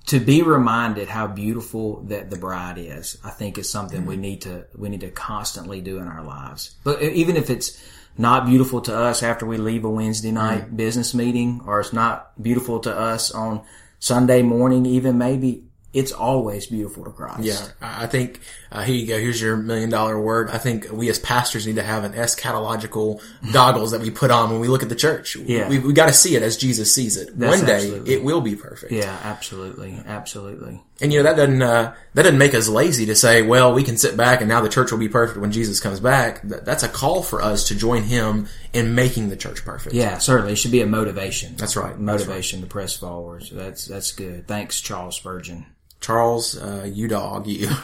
to 0.05 0.19
be 0.19 0.41
reminded 0.41 1.07
how 1.07 1.27
beautiful 1.27 2.01
that 2.03 2.29
the 2.29 2.37
bride 2.37 2.77
is. 2.77 3.17
I 3.23 3.29
think 3.29 3.57
is 3.57 3.69
something 3.69 4.05
we 4.05 4.17
need 4.17 4.41
to 4.41 4.65
we 4.75 4.89
need 4.89 5.01
to 5.01 5.11
constantly 5.11 5.81
do 5.81 5.97
in 5.97 6.07
our 6.07 6.23
lives. 6.23 6.75
But 6.83 7.01
even 7.01 7.37
if 7.37 7.49
it's 7.49 7.81
not 8.17 8.45
beautiful 8.45 8.81
to 8.81 8.95
us 8.95 9.23
after 9.23 9.45
we 9.45 9.57
leave 9.57 9.85
a 9.85 9.89
Wednesday 9.89 10.31
night 10.31 10.75
business 10.75 11.13
meeting, 11.13 11.61
or 11.65 11.79
it's 11.79 11.93
not 11.93 12.41
beautiful 12.41 12.79
to 12.81 12.95
us 12.95 13.31
on 13.31 13.63
Sunday 13.99 14.41
morning, 14.41 14.85
even 14.85 15.17
maybe 15.17 15.63
it's 15.93 16.11
always 16.11 16.65
beautiful 16.65 17.03
to 17.05 17.11
Christ. 17.11 17.43
Yeah, 17.43 17.67
I 17.81 18.07
think 18.07 18.39
uh, 18.71 18.81
here 18.81 18.95
you 18.95 19.05
go. 19.07 19.19
Here's 19.19 19.39
your 19.39 19.55
million 19.55 19.89
dollar 19.91 20.19
word. 20.19 20.49
I 20.49 20.57
think 20.57 20.91
we 20.91 21.07
as 21.09 21.19
pastors 21.19 21.67
need 21.67 21.75
to 21.75 21.83
have 21.83 22.03
an 22.03 22.13
eschatological 22.13 23.21
goggles 23.53 23.91
that 23.91 24.01
we 24.01 24.09
put 24.09 24.31
on 24.31 24.49
when 24.49 24.59
we 24.59 24.67
look 24.67 24.81
at 24.83 24.89
the 24.89 24.95
church. 24.95 25.35
Yeah. 25.35 25.69
we, 25.69 25.79
we 25.79 25.93
got 25.93 26.07
to 26.07 26.13
see 26.13 26.35
it 26.35 26.41
as 26.41 26.57
Jesus 26.57 26.93
sees 26.93 27.15
it. 27.17 27.37
That's 27.37 27.57
One 27.57 27.65
day 27.67 27.75
absolutely- 27.75 28.13
it 28.13 28.23
will 28.23 28.41
be 28.41 28.55
perfect. 28.55 28.91
Yeah, 28.91 29.17
absolutely, 29.23 29.99
absolutely. 30.05 30.81
And 31.01 31.11
you 31.11 31.19
know 31.21 31.23
that 31.23 31.35
doesn't 31.35 31.61
uh, 31.61 31.93
that 32.13 32.23
doesn't 32.23 32.37
make 32.37 32.53
us 32.53 32.67
lazy 32.69 33.05
to 33.07 33.15
say, 33.15 33.41
well, 33.41 33.73
we 33.73 33.83
can 33.83 33.97
sit 33.97 34.15
back 34.15 34.39
and 34.41 34.49
now 34.49 34.61
the 34.61 34.69
church 34.69 34.91
will 34.91 34.99
be 34.99 35.09
perfect 35.09 35.39
when 35.39 35.51
Jesus 35.51 35.79
comes 35.79 35.99
back. 35.99 36.41
That's 36.43 36.83
a 36.83 36.87
call 36.89 37.23
for 37.23 37.41
us 37.41 37.67
to 37.67 37.75
join 37.75 38.03
Him 38.03 38.47
in 38.73 38.95
making 38.95 39.29
the 39.29 39.35
church 39.35 39.65
perfect. 39.65 39.95
Yeah, 39.95 40.17
certainly. 40.19 40.53
It 40.53 40.57
should 40.57 40.71
be 40.71 40.81
a 40.81 40.85
motivation. 40.87 41.55
That's 41.55 41.75
right. 41.75 41.89
That's 41.91 41.99
Motivation 41.99 42.61
to 42.61 42.67
press 42.67 42.95
forward. 42.95 43.43
So 43.43 43.55
that's 43.55 43.85
that's 43.85 44.11
good. 44.11 44.47
Thanks, 44.47 44.81
Charles 44.81 45.15
Spurgeon. 45.17 45.65
Charles, 46.03 46.55
uh, 46.55 46.87
you 46.87 47.07
dog, 47.07 47.47
you. 47.47 47.69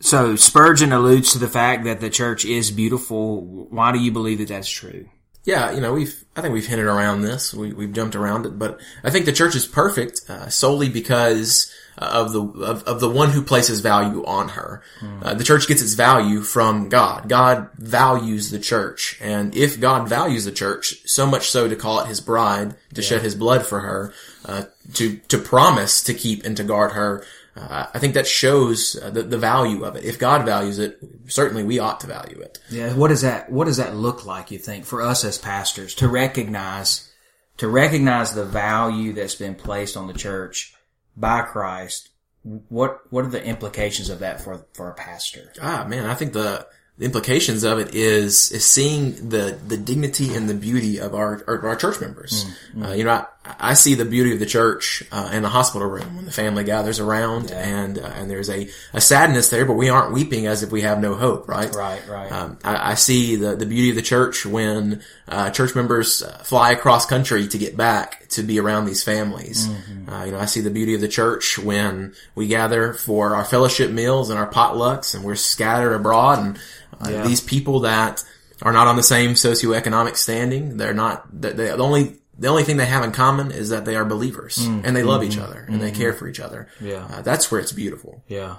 So 0.00 0.36
Spurgeon 0.36 0.92
alludes 0.92 1.32
to 1.32 1.38
the 1.38 1.48
fact 1.48 1.84
that 1.84 1.98
the 1.98 2.10
church 2.10 2.44
is 2.44 2.70
beautiful. 2.70 3.40
Why 3.70 3.90
do 3.90 3.98
you 3.98 4.12
believe 4.12 4.36
that 4.36 4.48
that's 4.48 4.68
true? 4.68 5.08
yeah, 5.44 5.72
you 5.72 5.80
know, 5.80 5.92
we've, 5.92 6.24
I 6.34 6.40
think 6.40 6.54
we've 6.54 6.66
hinted 6.66 6.86
around 6.86 7.20
this. 7.20 7.52
We, 7.52 7.72
we've 7.72 7.92
jumped 7.92 8.16
around 8.16 8.46
it, 8.46 8.58
but 8.58 8.80
I 9.02 9.10
think 9.10 9.26
the 9.26 9.32
church 9.32 9.54
is 9.54 9.66
perfect, 9.66 10.22
uh, 10.28 10.48
solely 10.48 10.88
because 10.88 11.70
of 11.98 12.32
the, 12.32 12.40
of, 12.40 12.82
of 12.84 13.00
the 13.00 13.10
one 13.10 13.30
who 13.30 13.42
places 13.42 13.80
value 13.80 14.24
on 14.24 14.48
her. 14.50 14.82
Uh, 15.22 15.34
the 15.34 15.44
church 15.44 15.68
gets 15.68 15.82
its 15.82 15.92
value 15.92 16.40
from 16.40 16.88
God. 16.88 17.28
God 17.28 17.68
values 17.76 18.50
the 18.50 18.58
church. 18.58 19.18
And 19.20 19.54
if 19.54 19.78
God 19.78 20.08
values 20.08 20.46
the 20.46 20.50
church, 20.50 21.06
so 21.06 21.26
much 21.26 21.50
so 21.50 21.68
to 21.68 21.76
call 21.76 22.00
it 22.00 22.08
his 22.08 22.22
bride, 22.22 22.74
to 22.94 23.02
shed 23.02 23.20
his 23.20 23.34
blood 23.34 23.66
for 23.66 23.80
her, 23.80 24.14
uh, 24.44 24.64
to, 24.94 25.16
to 25.28 25.38
promise 25.38 26.02
to 26.04 26.14
keep 26.14 26.44
and 26.44 26.56
to 26.56 26.64
guard 26.64 26.92
her, 26.92 27.24
uh, 27.56 27.86
I 27.94 27.98
think 27.98 28.14
that 28.14 28.26
shows 28.26 29.00
uh, 29.00 29.10
the, 29.10 29.22
the 29.22 29.38
value 29.38 29.84
of 29.84 29.96
it. 29.96 30.04
If 30.04 30.18
God 30.18 30.44
values 30.44 30.78
it, 30.78 30.98
certainly 31.28 31.62
we 31.62 31.78
ought 31.78 32.00
to 32.00 32.06
value 32.06 32.40
it. 32.40 32.58
Yeah. 32.70 32.92
What 32.94 33.08
does 33.08 33.22
that, 33.22 33.50
what 33.50 33.66
does 33.66 33.76
that 33.76 33.94
look 33.94 34.26
like, 34.26 34.50
you 34.50 34.58
think, 34.58 34.84
for 34.84 35.02
us 35.02 35.24
as 35.24 35.38
pastors 35.38 35.94
to 35.96 36.08
recognize, 36.08 37.10
to 37.58 37.68
recognize 37.68 38.34
the 38.34 38.44
value 38.44 39.12
that's 39.12 39.36
been 39.36 39.54
placed 39.54 39.96
on 39.96 40.08
the 40.08 40.14
church 40.14 40.74
by 41.16 41.42
Christ? 41.42 42.10
What, 42.42 43.00
what 43.10 43.24
are 43.24 43.30
the 43.30 43.44
implications 43.44 44.10
of 44.10 44.18
that 44.18 44.40
for, 44.40 44.66
for 44.74 44.90
a 44.90 44.94
pastor? 44.94 45.52
Ah, 45.62 45.86
man, 45.88 46.06
I 46.06 46.14
think 46.14 46.32
the, 46.32 46.66
the 46.96 47.04
implications 47.06 47.64
of 47.64 47.80
it 47.80 47.94
is 47.94 48.52
is 48.52 48.64
seeing 48.64 49.28
the 49.28 49.58
the 49.66 49.76
dignity 49.76 50.34
and 50.34 50.48
the 50.48 50.54
beauty 50.54 51.00
of 51.00 51.14
our 51.14 51.42
our, 51.48 51.66
our 51.68 51.76
church 51.76 52.00
members. 52.00 52.46
Uh, 52.80 52.92
you 52.92 53.02
know, 53.02 53.10
I, 53.10 53.26
I 53.58 53.74
see 53.74 53.94
the 53.94 54.04
beauty 54.04 54.32
of 54.32 54.38
the 54.38 54.46
church 54.46 55.02
uh, 55.10 55.30
in 55.32 55.42
the 55.42 55.48
hospital 55.48 55.88
room 55.88 56.14
when 56.14 56.24
the 56.24 56.30
family 56.30 56.62
gathers 56.62 57.00
around, 57.00 57.50
and 57.50 57.98
uh, 57.98 58.12
and 58.14 58.30
there's 58.30 58.48
a, 58.48 58.68
a 58.92 59.00
sadness 59.00 59.50
there, 59.50 59.64
but 59.64 59.74
we 59.74 59.88
aren't 59.88 60.12
weeping 60.12 60.46
as 60.46 60.62
if 60.62 60.70
we 60.70 60.82
have 60.82 61.00
no 61.00 61.14
hope, 61.14 61.48
right? 61.48 61.74
Right, 61.74 62.06
right. 62.08 62.30
Um, 62.30 62.58
I, 62.62 62.92
I 62.92 62.94
see 62.94 63.34
the 63.34 63.56
the 63.56 63.66
beauty 63.66 63.90
of 63.90 63.96
the 63.96 64.02
church 64.02 64.46
when 64.46 65.02
uh, 65.26 65.50
church 65.50 65.74
members 65.74 66.22
uh, 66.22 66.38
fly 66.44 66.70
across 66.70 67.06
country 67.06 67.48
to 67.48 67.58
get 67.58 67.76
back 67.76 68.28
to 68.28 68.44
be 68.44 68.60
around 68.60 68.84
these 68.84 69.02
families. 69.02 69.68
Uh, 70.08 70.24
you 70.26 70.32
know, 70.32 70.38
I 70.38 70.44
see 70.44 70.60
the 70.60 70.70
beauty 70.70 70.94
of 70.94 71.00
the 71.00 71.08
church 71.08 71.58
when 71.58 72.14
we 72.36 72.46
gather 72.46 72.92
for 72.92 73.34
our 73.34 73.44
fellowship 73.44 73.90
meals 73.90 74.30
and 74.30 74.38
our 74.38 74.48
potlucks, 74.48 75.14
and 75.16 75.24
we're 75.24 75.34
scattered 75.34 75.92
abroad 75.92 76.38
and. 76.38 76.58
Uh, 77.00 77.10
Yeah. 77.10 77.26
These 77.26 77.40
people 77.40 77.80
that 77.80 78.22
are 78.62 78.72
not 78.72 78.86
on 78.86 78.96
the 78.96 79.02
same 79.02 79.32
socioeconomic 79.32 80.16
standing, 80.16 80.76
they're 80.76 80.94
not, 80.94 81.26
they, 81.40 81.52
they, 81.52 81.66
the 81.66 81.78
only, 81.78 82.16
the 82.38 82.48
only 82.48 82.64
thing 82.64 82.76
they 82.76 82.86
have 82.86 83.04
in 83.04 83.12
common 83.12 83.50
is 83.50 83.70
that 83.70 83.84
they 83.84 83.96
are 83.96 84.04
believers 84.04 84.58
mm. 84.58 84.82
and 84.84 84.96
they 84.96 85.02
love 85.02 85.22
each 85.22 85.32
mm-hmm. 85.32 85.44
other 85.44 85.64
and 85.68 85.80
they 85.80 85.90
mm-hmm. 85.90 86.00
care 86.00 86.12
for 86.12 86.28
each 86.28 86.40
other. 86.40 86.68
Yeah. 86.80 87.06
Uh, 87.10 87.22
that's 87.22 87.50
where 87.50 87.60
it's 87.60 87.72
beautiful. 87.72 88.24
Yeah. 88.28 88.56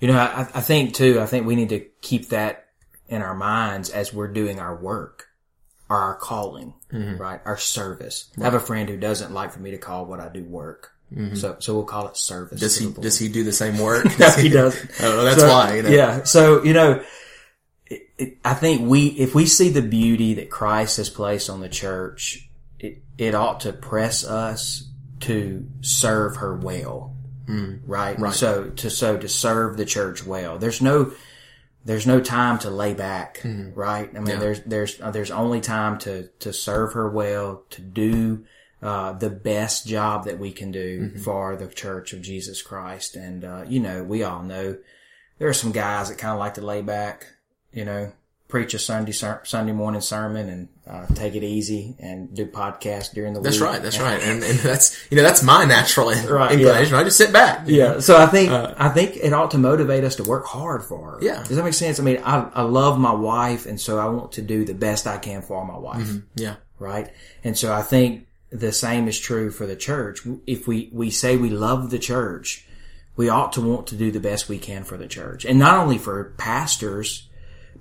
You 0.00 0.08
know, 0.08 0.18
I, 0.18 0.48
I 0.54 0.60
think 0.60 0.94
too, 0.94 1.20
I 1.20 1.26
think 1.26 1.46
we 1.46 1.54
need 1.54 1.68
to 1.68 1.80
keep 2.00 2.30
that 2.30 2.66
in 3.08 3.22
our 3.22 3.34
minds 3.34 3.90
as 3.90 4.12
we're 4.12 4.32
doing 4.32 4.58
our 4.58 4.74
work 4.74 5.28
or 5.88 5.96
our 5.96 6.16
calling, 6.16 6.74
mm-hmm. 6.92 7.16
right? 7.16 7.40
Our 7.44 7.58
service. 7.58 8.30
I 8.40 8.44
have 8.44 8.54
a 8.54 8.60
friend 8.60 8.88
who 8.88 8.96
doesn't 8.96 9.32
like 9.32 9.52
for 9.52 9.60
me 9.60 9.72
to 9.72 9.78
call 9.78 10.06
what 10.06 10.18
I 10.18 10.28
do 10.28 10.42
work. 10.42 10.92
So, 11.34 11.56
so 11.60 11.74
we'll 11.74 11.84
call 11.84 12.08
it 12.08 12.16
service. 12.16 12.58
Does 12.58 12.78
he, 12.78 12.90
does 12.90 13.18
he 13.18 13.28
do 13.28 13.44
the 13.44 13.52
same 13.52 13.78
work? 13.90 14.06
No, 14.18 14.30
he 14.30 14.48
doesn't. 14.48 14.90
Oh, 15.02 15.24
that's 15.24 15.40
So, 15.40 15.48
why, 15.48 15.76
you 15.76 15.82
know. 15.82 15.90
Yeah. 15.90 16.22
So, 16.22 16.64
you 16.64 16.72
know, 16.72 17.02
it, 17.92 18.08
it, 18.18 18.38
I 18.44 18.54
think 18.54 18.88
we, 18.88 19.06
if 19.08 19.34
we 19.34 19.46
see 19.46 19.68
the 19.68 19.82
beauty 19.82 20.34
that 20.34 20.50
Christ 20.50 20.96
has 20.98 21.10
placed 21.10 21.50
on 21.50 21.60
the 21.60 21.68
church, 21.68 22.48
it, 22.78 23.02
it 23.18 23.34
ought 23.34 23.60
to 23.60 23.72
press 23.72 24.24
us 24.24 24.88
to 25.20 25.66
serve 25.80 26.36
her 26.36 26.56
well. 26.56 27.14
right? 27.86 28.18
Right. 28.18 28.32
So 28.34 28.70
to, 28.70 28.90
so 28.90 29.18
to 29.18 29.28
serve 29.28 29.76
the 29.76 29.84
church 29.84 30.24
well, 30.26 30.58
there's 30.58 30.80
no, 30.80 31.12
there's 31.84 32.06
no 32.06 32.20
time 32.20 32.58
to 32.60 32.70
lay 32.70 32.94
back, 32.94 33.40
right? 33.44 34.08
I 34.14 34.18
mean, 34.18 34.26
Yeah. 34.26 34.38
there's, 34.38 34.60
there's, 34.62 35.00
uh, 35.00 35.10
there's 35.10 35.30
only 35.30 35.60
time 35.60 35.98
to, 36.00 36.28
to 36.40 36.52
serve 36.52 36.94
her 36.94 37.10
well, 37.10 37.64
to 37.70 37.80
do, 37.82 38.44
uh, 38.82 39.12
the 39.12 39.30
best 39.30 39.86
job 39.86 40.24
that 40.24 40.38
we 40.40 40.50
can 40.50 40.70
do 40.72 41.10
for 41.18 41.54
the 41.56 41.68
church 41.68 42.12
of 42.12 42.22
Jesus 42.22 42.62
Christ. 42.62 43.14
And, 43.16 43.44
uh, 43.44 43.64
you 43.68 43.78
know, 43.80 44.02
we 44.02 44.22
all 44.24 44.42
know 44.42 44.76
there 45.38 45.48
are 45.48 45.52
some 45.54 45.70
guys 45.72 46.08
that 46.08 46.18
kind 46.18 46.32
of 46.32 46.38
like 46.40 46.54
to 46.54 46.62
lay 46.62 46.82
back, 46.82 47.26
you 47.72 47.84
know, 47.84 48.12
preach 48.48 48.74
a 48.74 48.78
Sunday, 48.78 49.12
Sunday 49.12 49.72
morning 49.72 50.02
sermon 50.02 50.50
and, 50.50 50.68
uh, 50.86 51.06
take 51.14 51.34
it 51.34 51.42
easy 51.42 51.96
and 51.98 52.34
do 52.34 52.44
podcasts 52.44 53.10
during 53.14 53.32
the 53.32 53.40
That's 53.40 53.58
week. 53.58 53.70
That's 53.70 53.72
right. 53.72 53.82
That's 53.82 53.98
right. 53.98 54.22
And, 54.22 54.44
and 54.44 54.58
that's, 54.58 55.10
you 55.10 55.16
know, 55.16 55.22
that's 55.22 55.42
my 55.42 55.64
natural 55.64 56.10
Right, 56.10 56.52
inclination. 56.52 56.94
I 56.94 57.02
just 57.02 57.16
sit 57.16 57.32
back. 57.32 57.62
Yeah. 57.66 58.00
So 58.00 58.18
I 58.18 58.26
think 58.26 58.50
I 58.50 58.90
think 58.90 59.16
it 59.16 59.32
ought 59.32 59.52
to 59.52 59.58
motivate 59.58 60.04
us 60.04 60.16
to 60.16 60.22
work 60.24 60.44
hard 60.44 60.84
for 60.84 61.12
her. 61.12 61.18
Yeah. 61.22 61.42
Does 61.44 61.56
that 61.56 61.64
make 61.64 61.72
sense? 61.72 61.98
I 61.98 62.02
mean, 62.02 62.20
I 62.22 62.50
I 62.52 62.62
love 62.62 62.98
my 62.98 63.14
wife, 63.14 63.64
and 63.64 63.80
so 63.80 63.98
I 63.98 64.04
want 64.06 64.32
to 64.32 64.42
do 64.42 64.66
the 64.66 64.74
best 64.74 65.06
I 65.06 65.16
can 65.16 65.40
for 65.40 65.64
my 65.64 65.78
wife. 65.78 66.12
Yeah. 66.34 66.56
Right. 66.78 67.10
And 67.42 67.56
so 67.56 67.72
I 67.72 67.80
think 67.80 68.26
the 68.50 68.72
same 68.72 69.08
is 69.08 69.18
true 69.18 69.50
for 69.50 69.66
the 69.66 69.76
church. 69.76 70.26
If 70.46 70.68
we 70.68 70.90
we 70.92 71.10
say 71.10 71.38
we 71.38 71.48
love 71.48 71.88
the 71.88 71.98
church, 71.98 72.66
we 73.16 73.30
ought 73.30 73.54
to 73.54 73.62
want 73.62 73.86
to 73.86 73.96
do 73.96 74.10
the 74.10 74.20
best 74.20 74.50
we 74.50 74.58
can 74.58 74.84
for 74.84 74.98
the 74.98 75.08
church, 75.08 75.46
and 75.46 75.58
not 75.58 75.78
only 75.78 75.96
for 75.96 76.34
pastors. 76.36 77.30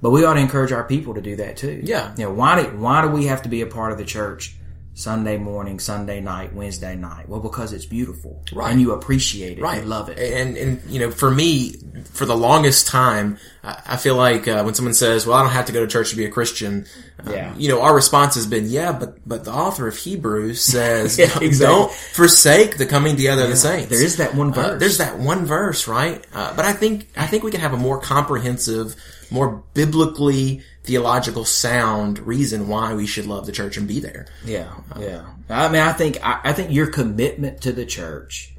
But 0.01 0.09
we 0.11 0.25
ought 0.25 0.33
to 0.33 0.39
encourage 0.39 0.71
our 0.71 0.83
people 0.83 1.13
to 1.13 1.21
do 1.21 1.35
that 1.37 1.57
too. 1.57 1.81
Yeah. 1.83 2.13
You 2.17 2.25
know, 2.25 2.31
why 2.33 2.63
do, 2.63 2.69
why 2.77 3.01
do 3.03 3.09
we 3.09 3.25
have 3.27 3.43
to 3.43 3.49
be 3.49 3.61
a 3.61 3.67
part 3.67 3.91
of 3.91 3.97
the 3.99 4.05
church 4.05 4.55
Sunday 4.93 5.37
morning, 5.37 5.79
Sunday 5.79 6.19
night, 6.21 6.53
Wednesday 6.53 6.95
night? 6.95 7.29
Well, 7.29 7.39
because 7.39 7.71
it's 7.71 7.85
beautiful. 7.85 8.43
Right. 8.51 8.71
And 8.71 8.81
you 8.81 8.91
appreciate 8.93 9.57
it. 9.59 9.61
Right. 9.61 9.81
You 9.83 9.87
love 9.87 10.09
it. 10.09 10.17
And, 10.19 10.57
and, 10.57 10.81
you 10.89 10.99
know, 10.99 11.11
for 11.11 11.29
me, 11.31 11.75
for 12.13 12.25
the 12.25 12.35
longest 12.35 12.87
time, 12.87 13.37
I, 13.63 13.95
feel 13.95 14.15
like, 14.15 14.47
uh, 14.47 14.63
when 14.63 14.73
someone 14.73 14.95
says, 14.95 15.25
well, 15.27 15.37
I 15.37 15.43
don't 15.43 15.51
have 15.51 15.67
to 15.67 15.71
go 15.71 15.81
to 15.81 15.87
church 15.87 16.09
to 16.09 16.15
be 16.15 16.25
a 16.25 16.29
Christian, 16.31 16.87
um, 17.23 17.31
Yeah. 17.31 17.53
you 17.55 17.69
know, 17.69 17.81
our 17.81 17.93
response 17.95 18.33
has 18.35 18.47
been, 18.47 18.65
yeah, 18.67 18.91
but, 18.91 19.17
but 19.27 19.45
the 19.45 19.51
author 19.51 19.87
of 19.87 19.95
Hebrews 19.95 20.61
says, 20.73 21.17
Yeah, 21.19 21.25
exactly. 21.39 21.57
don't 21.59 21.91
forsake 21.91 22.77
the 22.77 22.87
coming 22.87 23.15
together 23.15 23.43
of 23.43 23.49
the 23.51 23.55
saints. 23.55 23.89
There 23.89 24.03
is 24.03 24.17
that 24.17 24.33
one 24.35 24.49
Uh, 24.49 24.53
verse. 24.55 24.79
there's 24.79 24.97
that 24.97 25.19
one 25.19 25.45
verse, 25.45 25.87
right? 25.87 26.25
Uh, 26.33 26.55
but 26.55 26.65
I 26.65 26.73
think 26.73 27.07
I 27.15 27.27
think 27.27 27.43
we 27.43 27.51
can 27.51 27.61
have 27.61 27.73
a 27.73 27.77
more 27.77 27.99
comprehensive, 27.99 28.95
more 29.31 29.63
biblically 29.73 30.61
theological 30.83 31.45
sound 31.45 32.19
reason 32.19 32.67
why 32.67 32.93
we 32.93 33.07
should 33.07 33.25
love 33.25 33.45
the 33.45 33.51
church 33.51 33.77
and 33.77 33.87
be 33.87 33.99
there. 33.99 34.27
Yeah, 34.45 34.71
uh, 34.95 34.99
yeah. 34.99 35.25
I 35.49 35.69
mean, 35.69 35.81
I 35.81 35.93
think 35.93 36.17
I, 36.23 36.41
I 36.43 36.53
think 36.53 36.71
your 36.71 36.87
commitment 36.87 37.61
to 37.61 37.71
the 37.71 37.85
church 37.85 38.53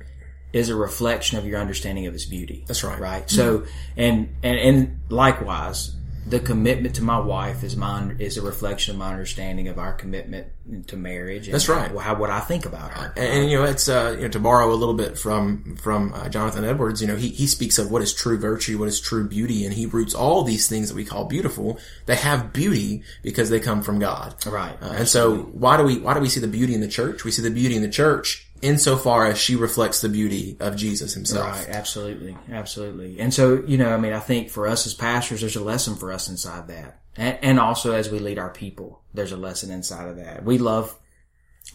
is 0.52 0.68
a 0.68 0.74
reflection 0.74 1.38
of 1.38 1.46
your 1.46 1.60
understanding 1.60 2.06
of 2.06 2.14
its 2.14 2.24
beauty. 2.24 2.64
That's 2.66 2.84
right. 2.84 2.98
Right. 2.98 3.30
So, 3.30 3.64
and 3.96 4.34
and 4.42 4.58
and 4.58 5.00
likewise, 5.08 5.94
the 6.24 6.38
commitment 6.38 6.94
to 6.94 7.02
my 7.02 7.18
wife 7.18 7.64
is 7.64 7.76
mine 7.76 8.16
is 8.20 8.36
a 8.36 8.42
reflection 8.42 8.94
of 8.94 8.98
my 8.98 9.10
understanding 9.10 9.66
of 9.66 9.78
our 9.78 9.92
commitment 9.92 10.46
to 10.86 10.96
marriage. 10.96 11.46
And 11.46 11.54
That's 11.54 11.68
right. 11.68 11.90
How, 11.90 11.98
how 11.98 12.14
what 12.14 12.30
I 12.30 12.40
think 12.40 12.64
about 12.64 12.92
her. 12.92 13.12
And, 13.16 13.26
and, 13.26 13.50
you 13.50 13.58
know, 13.58 13.64
it's 13.64 13.88
uh, 13.88 14.14
you 14.16 14.22
know 14.22 14.28
to 14.28 14.38
borrow 14.38 14.72
a 14.72 14.76
little 14.76 14.94
bit 14.94 15.18
from 15.18 15.76
from 15.76 16.14
uh, 16.14 16.28
Jonathan 16.28 16.64
Edwards. 16.64 17.00
You 17.00 17.08
know, 17.08 17.16
he 17.16 17.28
he 17.28 17.46
speaks 17.46 17.78
of 17.78 17.90
what 17.90 18.02
is 18.02 18.14
true 18.14 18.38
virtue, 18.38 18.78
what 18.78 18.88
is 18.88 19.00
true 19.00 19.26
beauty, 19.26 19.64
and 19.64 19.74
he 19.74 19.86
roots 19.86 20.14
all 20.14 20.44
these 20.44 20.68
things 20.68 20.88
that 20.88 20.94
we 20.94 21.04
call 21.04 21.24
beautiful. 21.24 21.78
They 22.06 22.16
have 22.16 22.52
beauty 22.52 23.02
because 23.22 23.50
they 23.50 23.58
come 23.58 23.82
from 23.82 23.98
God. 23.98 24.34
Right. 24.46 24.76
Uh, 24.80 24.94
and 24.98 25.08
so, 25.08 25.38
why 25.38 25.76
do 25.76 25.82
we 25.82 25.98
why 25.98 26.14
do 26.14 26.20
we 26.20 26.28
see 26.28 26.40
the 26.40 26.46
beauty 26.46 26.74
in 26.74 26.80
the 26.80 26.88
church? 26.88 27.24
We 27.24 27.32
see 27.32 27.42
the 27.42 27.50
beauty 27.50 27.74
in 27.74 27.82
the 27.82 27.90
church 27.90 28.46
insofar 28.62 29.26
as 29.26 29.38
she 29.38 29.56
reflects 29.56 30.00
the 30.00 30.08
beauty 30.08 30.56
of 30.60 30.76
Jesus 30.76 31.14
Himself. 31.14 31.50
Right, 31.66 31.68
absolutely, 31.68 32.36
absolutely. 32.50 33.20
And 33.20 33.32
so, 33.34 33.62
you 33.66 33.76
know, 33.76 33.92
I 33.92 33.98
mean, 33.98 34.12
I 34.12 34.20
think 34.20 34.50
for 34.50 34.66
us 34.66 34.86
as 34.86 34.94
pastors, 34.94 35.40
there's 35.40 35.56
a 35.56 35.64
lesson 35.64 35.96
for 35.96 36.12
us 36.12 36.28
inside 36.28 36.68
that, 36.68 37.00
and, 37.16 37.38
and 37.42 37.60
also 37.60 37.92
as 37.92 38.10
we 38.10 38.18
lead 38.18 38.38
our 38.38 38.50
people, 38.50 39.02
there's 39.12 39.32
a 39.32 39.36
lesson 39.36 39.70
inside 39.70 40.08
of 40.08 40.16
that. 40.16 40.44
We 40.44 40.58
love, 40.58 40.96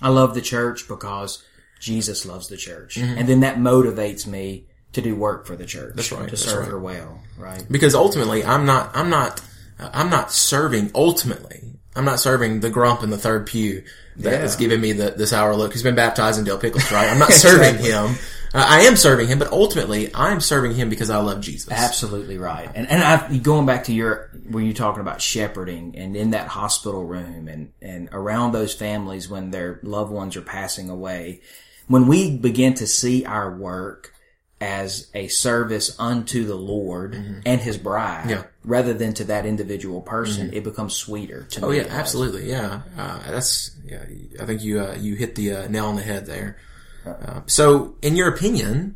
I 0.02 0.10
love 0.10 0.34
the 0.34 0.42
church 0.42 0.88
because 0.88 1.44
Jesus 1.80 2.26
loves 2.26 2.48
the 2.48 2.58
church, 2.58 2.98
and 2.98 3.28
then 3.28 3.42
that 3.42 3.58
motivates 3.58 4.26
me 4.26 4.66
to 4.94 5.02
do 5.02 5.16
work 5.16 5.46
for 5.46 5.56
the 5.56 5.66
church. 5.66 5.90
Mm-hmm. 5.90 5.98
That's 5.98 6.12
right, 6.12 6.30
To 6.30 6.38
serve 6.38 6.60
right. 6.62 6.72
her 6.72 6.80
well. 6.80 7.22
Right. 7.38 7.64
because 7.70 7.94
ultimately 7.94 8.44
I'm 8.44 8.66
not 8.66 8.96
I'm 8.96 9.12
not 9.12 9.42
I'm 9.80 10.10
not 10.10 10.32
serving 10.32 10.90
ultimately 10.96 11.77
I'm 11.98 12.06
not 12.06 12.20
serving 12.20 12.60
the 12.62 12.70
grump 12.70 13.04
in 13.04 13.10
the 13.10 13.18
third 13.18 13.46
pew 13.48 13.84
that 14.18 14.40
Yeah. 14.40 14.46
is 14.46 14.56
giving 14.56 14.80
me 14.82 14.92
the, 14.94 15.12
the 15.12 15.28
sour 15.28 15.56
look. 15.56 15.74
He's 15.74 15.84
been 15.84 15.96
baptized 15.96 16.40
in 16.40 16.46
dill 16.46 16.58
pickles, 16.58 16.92
right? 16.92 17.10
I'm 17.10 17.20
not 17.26 17.32
serving 17.32 17.78
him. 17.84 18.16
Uh, 18.54 18.66
I 18.66 18.82
am 18.82 18.96
serving 18.96 19.28
him, 19.28 19.40
but 19.40 19.52
ultimately 19.52 20.10
I'm 20.16 20.40
serving 20.40 20.74
him 20.76 20.90
because 20.90 21.10
I 21.10 21.18
love 21.18 21.42
Jesus. 21.42 21.70
Absolutely 21.72 22.38
right. 22.38 22.70
And 22.74 22.90
and 22.90 23.04
I 23.04 23.38
going 23.40 23.66
back 23.66 23.84
to 23.86 23.94
your 23.94 24.30
when 24.50 24.64
you're 24.66 24.74
talking 24.74 25.02
about 25.02 25.22
shepherding 25.22 25.96
and 25.98 26.16
in 26.16 26.32
that 26.32 26.48
hospital 26.48 27.04
room 27.04 27.48
and 27.50 27.74
and 27.82 28.08
around 28.14 28.54
those 28.54 28.74
families 28.74 29.28
when 29.30 29.52
their 29.52 29.80
loved 29.84 30.12
ones 30.12 30.38
are 30.38 30.42
passing 30.42 30.90
away, 30.90 31.42
when 31.88 32.08
we 32.08 32.38
begin 32.38 32.74
to 32.76 32.88
see 32.88 33.26
our 33.26 33.54
work 33.54 34.14
as 34.60 35.08
a 35.14 35.28
service 35.28 35.96
unto 36.00 36.46
the 36.46 36.56
Lord 36.56 37.14
and 37.46 37.62
his 37.62 37.78
bride 37.78 38.22
Mm-hmm. 38.22 38.30
Yeah. 38.30 38.44
rather 38.66 38.94
than 38.94 39.14
to 39.16 39.24
that 39.26 39.46
individual 39.46 40.02
person, 40.02 40.52
it 40.54 40.64
becomes 40.64 40.96
sweeter 40.96 41.44
to 41.52 41.66
Oh 41.66 41.72
yeah, 41.72 41.86
absolutely. 41.90 42.50
Yeah, 42.50 42.82
uh, 42.98 43.20
that's. 43.30 43.72
Yeah, 43.86 44.04
I 44.42 44.46
think 44.46 44.64
you 44.64 44.80
uh, 44.82 44.96
you 45.00 45.16
hit 45.16 45.36
the 45.36 45.52
uh, 45.54 45.68
nail 45.68 45.86
on 45.86 45.96
the 45.96 46.02
head 46.02 46.26
there. 46.26 46.58
Uh, 47.06 47.42
so, 47.46 47.96
in 48.02 48.16
your 48.16 48.28
opinion, 48.30 48.96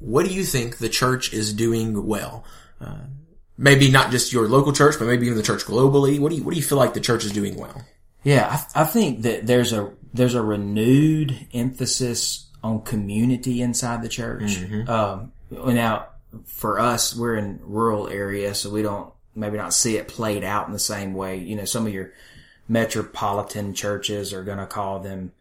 what 0.00 0.26
do 0.26 0.34
you 0.34 0.44
think 0.44 0.78
the 0.78 0.88
church 0.90 1.32
is 1.32 1.52
doing 1.54 2.06
well? 2.06 2.44
Uh, 2.80 2.98
maybe 3.56 3.90
not 3.90 4.10
just 4.10 4.32
your 4.32 4.46
local 4.48 4.72
church, 4.72 4.96
but 4.98 5.06
maybe 5.06 5.24
even 5.26 5.38
the 5.38 5.42
church 5.44 5.64
globally. 5.64 6.18
What 6.18 6.30
do 6.30 6.36
you, 6.36 6.42
what 6.42 6.50
do 6.52 6.56
you 6.58 6.62
feel 6.66 6.76
like 6.78 6.92
the 6.94 7.00
church 7.00 7.24
is 7.24 7.32
doing 7.32 7.56
well? 7.56 7.82
Yeah, 8.24 8.60
I, 8.74 8.82
I 8.82 8.84
think 8.84 9.22
that 9.22 9.46
there's 9.46 9.72
a 9.72 9.92
there's 10.12 10.34
a 10.34 10.42
renewed 10.42 11.46
emphasis 11.54 12.46
on 12.66 12.82
community 12.82 13.62
inside 13.62 14.02
the 14.02 14.08
church. 14.08 14.58
Um, 14.88 15.32
now, 15.50 16.06
for 16.44 16.78
us, 16.80 17.14
we're 17.16 17.36
in 17.36 17.60
rural 17.62 18.08
area, 18.08 18.54
so 18.54 18.70
we 18.70 18.82
don't 18.82 19.12
maybe 19.34 19.56
not 19.56 19.72
see 19.74 19.96
it 19.96 20.08
played 20.08 20.44
out 20.44 20.66
in 20.66 20.72
the 20.72 20.78
same 20.78 21.14
way. 21.14 21.36
You 21.38 21.56
know, 21.56 21.64
some 21.64 21.86
of 21.86 21.92
your 21.92 22.12
metropolitan 22.68 23.74
churches 23.74 24.32
are 24.32 24.42
going 24.44 24.58
to 24.58 24.66
call 24.66 25.00
them 25.00 25.32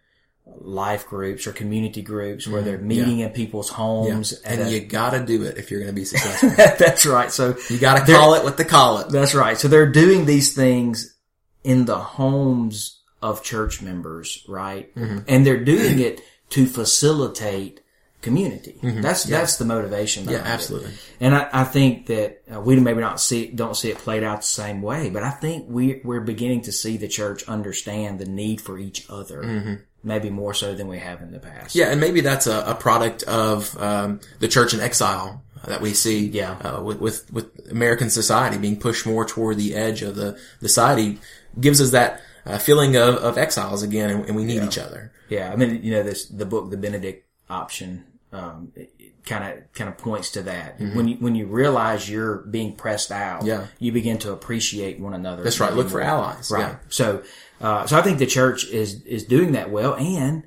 life 0.61 1.07
groups 1.07 1.47
or 1.47 1.51
community 1.53 2.01
groups 2.03 2.47
where 2.47 2.61
they're 2.61 2.77
meeting 2.77 3.19
in 3.19 3.29
people's 3.31 3.69
homes. 3.69 4.31
at 4.43 4.59
And 4.59 4.67
a- 4.67 4.71
you 4.71 4.81
gotta 4.81 5.19
do 5.25 5.41
it 5.43 5.57
if 5.57 5.71
you're 5.71 5.79
going 5.79 5.89
to 5.91 5.95
be 5.95 6.05
successful. 6.13 6.49
that's 6.77 7.05
right. 7.05 7.31
So 7.31 7.55
you 7.69 7.79
gotta 7.79 8.05
call 8.05 8.35
it 8.35 8.43
what 8.43 8.55
they 8.57 8.63
call 8.63 8.99
it. 8.99 9.09
That's 9.09 9.33
right. 9.33 9.57
So 9.57 9.67
they're 9.67 9.91
doing 9.91 10.25
these 10.25 10.53
things 10.55 11.15
in 11.63 11.85
the 11.85 11.97
homes 11.97 12.99
of 13.23 13.41
church 13.41 13.81
members, 13.81 14.43
right? 14.47 14.93
Mm-hmm. 14.95 15.19
And 15.27 15.45
they're 15.47 15.63
doing 15.63 15.99
it 15.99 16.21
to 16.49 16.65
facilitate 16.65 17.81
community. 18.21 18.75
That's 18.81 19.23
that's 19.23 19.57
the 19.57 19.65
motivation. 19.65 20.23
Mm-hmm. 20.23 20.31
Yeah, 20.31 20.37
behind 20.39 20.51
it. 20.51 20.55
absolutely. 20.55 20.91
And 21.19 21.35
I, 21.35 21.49
I 21.53 21.63
think 21.63 22.07
that 22.07 22.41
uh, 22.53 22.59
we 22.59 22.75
maybe 22.79 22.99
not 22.99 23.21
see 23.21 23.47
don't 23.47 23.77
see 23.77 23.91
it 23.91 23.99
played 23.99 24.23
out 24.23 24.37
the 24.41 24.47
same 24.47 24.81
way, 24.81 25.09
but 25.09 25.23
I 25.23 25.29
think 25.29 25.65
we 25.69 26.01
we're 26.03 26.21
beginning 26.21 26.61
to 26.61 26.71
see 26.71 26.97
the 26.97 27.07
church 27.07 27.47
understand 27.47 28.19
the 28.19 28.25
need 28.25 28.61
for 28.61 28.79
each 28.79 29.05
other, 29.09 29.85
maybe 30.03 30.29
more 30.29 30.53
so 30.53 30.73
than 30.73 30.87
we 30.87 30.97
have 30.97 31.21
in 31.21 31.31
the 31.31 31.39
past. 31.39 31.69
Mm-hmm. 31.69 31.79
Yeah, 31.79 31.91
and 31.91 32.01
maybe 32.01 32.21
that's 32.21 32.47
a, 32.47 32.61
a 32.61 32.75
product 32.75 33.23
of 33.23 33.79
um, 33.79 34.19
the 34.39 34.47
church 34.47 34.73
in 34.73 34.79
exile 34.79 35.43
that 35.65 35.81
we 35.81 35.93
see. 35.93 36.27
Yeah. 36.27 36.53
uh, 36.53 36.81
with, 36.81 36.99
with 36.99 37.31
with 37.31 37.71
American 37.71 38.09
society 38.09 38.57
being 38.57 38.79
pushed 38.79 39.05
more 39.05 39.25
toward 39.25 39.57
the 39.57 39.75
edge 39.75 40.01
of 40.01 40.15
the, 40.15 40.39
the 40.61 40.67
society 40.67 41.19
gives 41.59 41.79
us 41.79 41.91
that 41.91 42.21
uh, 42.45 42.57
feeling 42.57 42.95
of, 42.95 43.15
of 43.15 43.37
exiles 43.37 43.83
again, 43.83 44.09
and, 44.09 44.25
and 44.25 44.35
we 44.35 44.43
need 44.45 44.63
each 44.63 44.77
other. 44.77 45.11
Yeah, 45.29 45.51
I 45.51 45.55
mean, 45.55 45.83
you 45.83 45.91
know, 45.91 46.03
this 46.03 46.25
the 46.27 46.45
book, 46.45 46.69
the 46.69 46.77
Benedict 46.77 47.25
option, 47.49 48.05
um, 48.31 48.71
kind 49.25 49.43
of 49.59 49.73
kind 49.73 49.89
of 49.89 49.97
points 49.97 50.31
to 50.31 50.43
that. 50.43 50.79
When 50.79 51.07
you 51.07 51.15
when 51.17 51.33
you 51.35 51.47
realize 51.47 52.07
you're 52.09 52.37
being 52.37 52.75
pressed 52.75 53.11
out, 53.11 53.39
Mm-hmm. 53.39 53.47
Yeah. 53.47 53.67
you 53.79 53.91
begin 53.91 54.17
to 54.19 54.31
appreciate 54.31 54.99
one 54.99 55.13
another. 55.13 55.43
That's 55.43 55.59
right. 55.59 55.73
Look 55.73 55.89
for 55.89 56.01
allies. 56.01 56.51
Right. 56.51 56.61
Yeah. 56.61 56.75
So, 56.89 57.23
uh, 57.61 57.87
so 57.87 57.97
I 57.97 58.01
think 58.03 58.19
the 58.19 58.25
church 58.27 58.65
is 58.67 59.01
is 59.03 59.23
doing 59.25 59.53
that 59.53 59.71
well, 59.71 59.95
and 59.95 60.43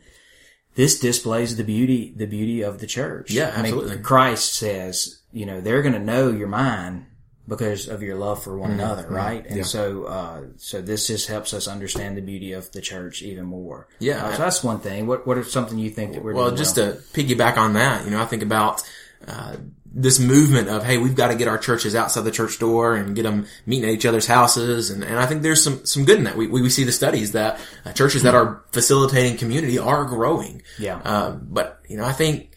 this 0.76 1.00
displays 1.00 1.56
the 1.56 1.64
beauty 1.64 2.14
the 2.16 2.26
beauty 2.26 2.62
of 2.62 2.78
the 2.78 2.86
church. 2.86 3.32
Yeah, 3.32 3.52
I 3.56 3.62
mean, 3.62 3.74
absolutely. 3.74 3.98
Christ 3.98 4.54
says, 4.54 5.20
you 5.32 5.44
know, 5.44 5.60
they're 5.60 5.82
going 5.82 5.94
to 5.94 5.98
know 5.98 6.30
you're 6.30 6.46
mine 6.46 7.07
because 7.48 7.88
of 7.88 8.02
your 8.02 8.16
love 8.16 8.42
for 8.42 8.50
Mm-hmm. 8.50 8.60
one 8.60 8.70
another, 8.72 9.08
right? 9.08 9.44
And 9.46 9.64
so, 9.66 10.04
uh, 10.04 10.40
so 10.58 10.82
this 10.82 11.06
just 11.06 11.28
helps 11.28 11.54
us 11.54 11.66
understand 11.66 12.16
the 12.16 12.22
beauty 12.22 12.52
of 12.52 12.70
the 12.72 12.80
church 12.80 13.22
even 13.22 13.44
more. 13.46 13.88
Yeah. 13.98 14.24
Uh, 14.26 14.32
so 14.32 14.38
that's 14.42 14.62
one 14.62 14.80
thing. 14.80 15.06
What 15.06 15.26
what 15.26 15.38
are 15.38 15.44
something 15.44 15.78
you 15.78 15.90
think 15.90 16.12
that 16.12 16.22
we're 16.22 16.34
Well, 16.34 16.50
just 16.54 16.76
well? 16.76 16.92
to 16.92 16.98
piggyback 17.14 17.56
on 17.56 17.72
that, 17.74 18.04
you 18.04 18.10
know, 18.10 18.20
I 18.22 18.26
think 18.26 18.42
about 18.42 18.82
uh, 19.26 19.56
this 19.90 20.18
movement 20.20 20.68
of 20.68 20.84
hey, 20.84 20.98
we've 20.98 21.16
got 21.16 21.28
to 21.28 21.34
get 21.34 21.48
our 21.48 21.58
churches 21.58 21.94
outside 21.94 22.22
the 22.22 22.30
church 22.30 22.58
door 22.58 22.94
and 22.94 23.16
get 23.16 23.22
them 23.22 23.46
meeting 23.66 23.88
at 23.88 23.94
each 23.94 24.04
other's 24.06 24.26
houses, 24.26 24.90
and, 24.90 25.02
and 25.02 25.18
I 25.18 25.24
think 25.26 25.42
there's 25.42 25.62
some 25.64 25.84
some 25.86 26.04
good 26.04 26.18
in 26.18 26.24
that. 26.24 26.36
We 26.36 26.46
we, 26.46 26.60
we 26.62 26.70
see 26.70 26.84
the 26.84 26.92
studies 26.92 27.32
that 27.32 27.58
uh, 27.84 27.92
churches 27.92 28.22
that 28.22 28.34
are 28.34 28.62
facilitating 28.72 29.38
community 29.38 29.78
are 29.78 30.04
growing. 30.04 30.62
Yeah. 30.78 31.00
Um, 31.02 31.46
but 31.50 31.80
you 31.88 31.96
know, 31.96 32.04
I 32.04 32.12
think 32.12 32.52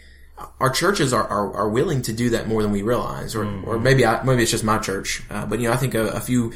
our 0.60 0.70
churches 0.70 1.14
are, 1.14 1.28
are, 1.28 1.54
are 1.54 1.70
willing 1.70 2.02
to 2.04 2.14
do 2.14 2.30
that 2.32 2.48
more 2.48 2.62
than 2.62 2.72
we 2.72 2.82
realize, 2.82 3.36
or 3.36 3.46
or 3.66 3.80
maybe 3.80 4.06
I, 4.06 4.24
maybe 4.24 4.44
it's 4.44 4.52
just 4.52 4.64
my 4.64 4.78
church. 4.78 5.24
Uh, 5.30 5.46
but 5.46 5.60
you 5.60 5.68
know, 5.68 5.74
I 5.74 5.78
think 5.78 5.94
a, 5.96 6.08
a 6.10 6.20
few 6.20 6.52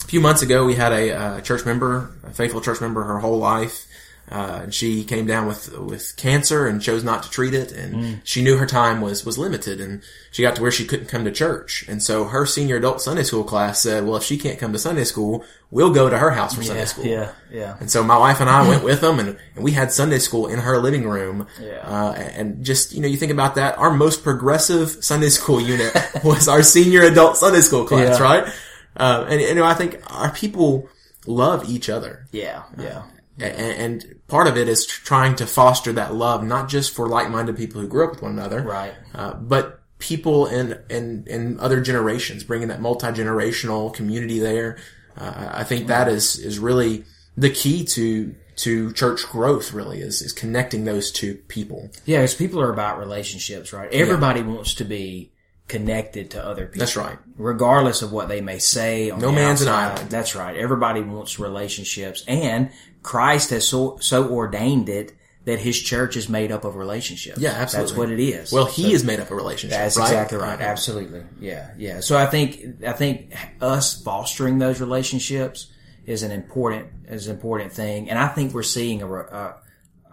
a 0.00 0.06
few 0.06 0.20
months 0.20 0.42
ago 0.42 0.64
we 0.64 0.74
had 0.74 0.92
a, 0.92 1.10
uh 1.12 1.40
church 1.40 1.64
member, 1.64 2.10
a 2.24 2.30
faithful 2.30 2.60
church 2.60 2.80
member, 2.80 3.02
her 3.04 3.18
whole 3.18 3.38
life. 3.38 3.86
Uh, 4.30 4.60
and 4.62 4.74
she 4.74 5.04
came 5.04 5.26
down 5.26 5.46
with 5.46 5.76
with 5.78 6.14
cancer 6.16 6.66
and 6.66 6.80
chose 6.80 7.04
not 7.04 7.22
to 7.22 7.30
treat 7.30 7.52
it, 7.52 7.72
and 7.72 8.22
she 8.24 8.42
knew 8.42 8.56
her 8.56 8.64
time 8.66 9.02
was 9.02 9.24
was 9.26 9.36
limited, 9.36 9.82
and 9.82 10.02
she 10.32 10.40
got 10.40 10.56
to 10.56 10.62
where 10.62 10.70
she 10.70 10.86
couldn't 10.86 11.06
come 11.08 11.24
to 11.26 11.30
church, 11.30 11.84
and 11.88 12.02
so 12.02 12.24
her 12.24 12.46
senior 12.46 12.76
adult 12.76 13.02
Sunday 13.02 13.22
school 13.22 13.44
class 13.44 13.82
said, 13.82 14.06
"Well, 14.06 14.16
if 14.16 14.22
she 14.22 14.38
can't 14.38 14.58
come 14.58 14.72
to 14.72 14.78
Sunday 14.78 15.04
school, 15.04 15.44
we'll 15.70 15.92
go 15.92 16.08
to 16.08 16.16
her 16.16 16.30
house 16.30 16.54
for 16.54 16.62
Sunday 16.62 16.86
school." 16.86 17.04
yeah, 17.04 17.32
yeah. 17.52 17.76
And 17.80 17.90
so 17.90 18.02
my 18.02 18.16
wife 18.16 18.40
and 18.40 18.48
I 18.48 18.66
went 18.66 18.82
with 18.90 19.02
them, 19.02 19.18
and, 19.20 19.36
and 19.56 19.62
we 19.62 19.72
had 19.72 19.92
Sunday 19.92 20.18
school 20.18 20.46
in 20.46 20.58
her 20.58 20.78
living 20.78 21.06
room. 21.06 21.46
Yeah. 21.60 21.80
Uh, 21.86 22.12
and 22.14 22.64
just 22.64 22.94
you 22.94 23.02
know, 23.02 23.08
you 23.08 23.18
think 23.18 23.30
about 23.30 23.56
that. 23.56 23.76
Our 23.76 23.92
most 23.92 24.22
progressive 24.24 25.04
Sunday 25.04 25.28
school 25.28 25.60
unit 25.60 25.94
was 26.24 26.48
our 26.48 26.62
senior 26.62 27.02
adult 27.02 27.36
Sunday 27.36 27.60
school 27.60 27.84
class, 27.84 28.18
Yeah. 28.18 28.24
right? 28.24 28.54
Uh, 28.96 29.24
and, 29.28 29.32
and 29.38 29.48
you 29.50 29.54
know, 29.56 29.64
I 29.64 29.74
think 29.74 30.00
our 30.06 30.32
people 30.32 30.88
love 31.26 31.68
each 31.68 31.90
other. 31.90 32.26
Yeah, 32.32 32.62
yeah. 32.78 33.02
And, 33.38 34.20
part 34.28 34.46
of 34.46 34.56
it 34.56 34.68
is 34.68 34.86
trying 34.86 35.36
to 35.36 35.46
foster 35.46 35.92
that 35.92 36.14
love, 36.14 36.42
not 36.44 36.68
just 36.68 36.94
for 36.94 37.08
like-minded 37.08 37.56
people 37.56 37.80
who 37.80 37.88
grew 37.88 38.04
up 38.04 38.12
with 38.12 38.22
one 38.22 38.32
another, 38.32 38.62
Right. 38.62 38.94
uh, 39.14 39.34
but 39.34 39.80
people 39.98 40.46
in, 40.46 40.78
in, 40.90 41.24
in 41.26 41.60
other 41.60 41.80
generations, 41.80 42.44
bringing 42.44 42.68
that 42.68 42.80
multi-generational 42.80 43.92
community 43.94 44.38
there. 44.38 44.78
Uh, 45.16 45.50
I 45.52 45.64
think 45.64 45.86
that 45.88 46.08
is, 46.08 46.38
is 46.38 46.58
really 46.58 47.04
the 47.36 47.50
key 47.50 47.84
to, 47.84 48.34
to 48.56 48.92
church 48.92 49.26
growth 49.28 49.72
really 49.72 50.00
is, 50.00 50.22
is 50.22 50.32
connecting 50.32 50.84
those 50.84 51.10
two 51.12 51.34
people. 51.48 51.90
Yeah, 52.06 52.18
because 52.18 52.34
people 52.34 52.60
are 52.60 52.72
about 52.72 52.98
relationships, 52.98 53.72
right? 53.72 53.90
Everybody 53.92 54.42
wants 54.42 54.74
to 54.74 54.84
be 54.84 55.30
connected 55.68 56.30
to 56.32 56.44
other 56.44 56.66
people. 56.66 56.80
That's 56.80 56.96
right. 56.96 57.18
Regardless 57.36 58.02
of 58.02 58.12
what 58.12 58.28
they 58.28 58.40
may 58.40 58.58
say. 58.58 59.10
On 59.10 59.18
No 59.20 59.32
man's 59.32 59.62
an 59.62 59.68
island. 59.68 60.10
That's 60.10 60.34
right. 60.34 60.56
Everybody 60.56 61.00
wants 61.00 61.38
relationships, 61.38 62.24
and 62.28 62.70
Christ 63.02 63.50
has 63.50 63.66
so 63.66 63.96
so 64.00 64.28
ordained 64.30 64.88
it 64.88 65.12
that 65.46 65.58
His 65.58 65.78
church 65.78 66.16
is 66.16 66.28
made 66.28 66.50
up 66.50 66.64
of 66.64 66.74
relationships. 66.76 67.38
Yeah, 67.38 67.50
absolutely. 67.50 67.90
That's 67.90 67.98
what 67.98 68.10
it 68.10 68.20
is. 68.20 68.52
Well, 68.52 68.64
he 68.64 68.94
is 68.94 69.04
made 69.04 69.20
up 69.20 69.30
of 69.30 69.36
relationships. 69.36 69.78
That's 69.78 69.96
right? 69.98 70.06
exactly 70.06 70.38
right. 70.38 70.58
Absolutely. 70.60 71.22
Yeah. 71.38 71.70
Yeah. 71.76 72.00
So 72.00 72.16
I 72.16 72.24
think, 72.24 72.82
I 72.86 72.92
think 72.92 73.34
us 73.60 74.00
fostering 74.02 74.58
those 74.58 74.80
relationships 74.80 75.70
is 76.06 76.22
an 76.22 76.30
important, 76.30 76.88
is 77.08 77.26
an 77.26 77.34
important 77.34 77.72
thing. 77.74 78.08
And 78.08 78.18
I 78.18 78.28
think 78.28 78.54
we're 78.54 78.62
seeing 78.62 79.02
a, 79.02 79.12
a, 79.14 79.56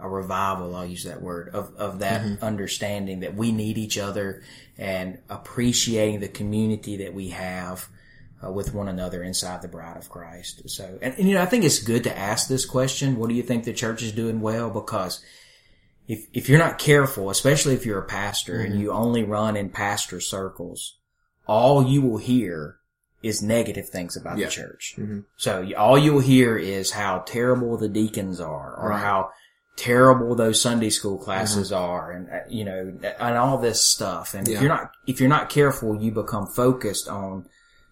a 0.00 0.06
revival, 0.06 0.76
I'll 0.76 0.84
use 0.84 1.04
that 1.04 1.22
word, 1.22 1.48
of, 1.54 1.74
of 1.76 2.00
that 2.00 2.20
Mm-hmm. 2.20 2.44
understanding 2.44 3.20
that 3.20 3.34
we 3.34 3.52
need 3.52 3.78
each 3.78 3.96
other 3.96 4.42
and 4.78 5.18
appreciating 5.28 6.20
the 6.20 6.28
community 6.28 6.96
that 6.98 7.14
we 7.14 7.28
have 7.28 7.88
uh, 8.44 8.50
with 8.50 8.74
one 8.74 8.88
another 8.88 9.22
inside 9.22 9.62
the 9.62 9.68
bride 9.68 9.96
of 9.96 10.08
Christ. 10.08 10.68
So, 10.68 10.98
and, 11.00 11.14
and 11.18 11.28
you 11.28 11.34
know, 11.34 11.42
I 11.42 11.46
think 11.46 11.64
it's 11.64 11.82
good 11.82 12.04
to 12.04 12.18
ask 12.18 12.48
this 12.48 12.64
question. 12.64 13.16
What 13.16 13.28
do 13.28 13.34
you 13.34 13.42
think 13.42 13.64
the 13.64 13.72
church 13.72 14.02
is 14.02 14.12
doing 14.12 14.40
well? 14.40 14.70
Because 14.70 15.24
if 16.08 16.26
if 16.32 16.48
you're 16.48 16.58
not 16.58 16.78
careful, 16.78 17.30
especially 17.30 17.74
if 17.74 17.86
you're 17.86 18.00
a 18.00 18.06
pastor 18.06 18.60
and 18.60 18.80
you 18.80 18.90
only 18.92 19.22
run 19.22 19.56
in 19.56 19.68
pastor 19.70 20.20
circles, 20.20 20.98
all 21.46 21.86
you 21.86 22.02
will 22.02 22.18
hear 22.18 22.78
is 23.22 23.40
negative 23.40 23.88
things 23.88 24.16
about 24.16 24.36
Yeah. 24.36 24.46
the 24.46 24.50
church. 24.52 24.98
So 25.36 25.70
all 25.76 25.96
you'll 25.96 26.18
hear 26.18 26.58
is 26.58 26.90
how 26.90 27.20
terrible 27.20 27.76
the 27.76 27.88
deacons 27.88 28.40
are, 28.40 28.74
or 28.76 28.88
Right. 28.88 29.00
how 29.00 29.30
terrible 29.76 30.34
those 30.34 30.60
Sunday 30.60 30.90
school 30.90 31.18
classes 31.18 31.72
are, 31.72 32.10
and 32.12 32.28
uh, 32.30 32.40
you 32.48 32.64
know, 32.64 32.92
and 33.18 33.36
all 33.38 33.58
this 33.58 33.80
stuff. 33.80 34.34
And 34.34 34.46
Yeah. 34.46 34.56
if 34.56 34.60
you're 34.62 34.68
not 34.68 34.92
if 35.06 35.20
you're 35.20 35.28
not 35.28 35.48
careful, 35.50 35.96
you 36.00 36.10
become 36.10 36.46
focused 36.46 37.08
on 37.08 37.46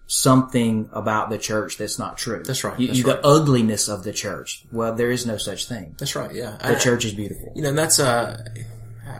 something 0.06 0.90
about 0.92 1.30
the 1.30 1.38
church 1.38 1.76
that's 1.78 1.98
not 1.98 2.18
true. 2.18 2.42
That's 2.44 2.64
right, 2.64 2.78
You, 2.80 2.88
that's 2.88 2.98
you- 2.98 3.04
right. 3.06 3.22
The 3.22 3.28
ugliness 3.28 3.88
of 3.88 4.02
the 4.02 4.12
church. 4.12 4.64
Well, 4.72 4.94
there 4.94 5.10
is 5.10 5.24
no 5.24 5.36
such 5.36 5.66
thing. 5.68 5.94
That's 5.98 6.16
right. 6.16 6.34
Yeah. 6.34 6.56
The 6.60 6.76
I- 6.76 6.78
church 6.78 7.04
is 7.04 7.12
beautiful. 7.14 7.52
you 7.54 7.62
know, 7.62 7.68
and 7.68 7.78
that's, 7.78 8.00
uh, 8.00 8.42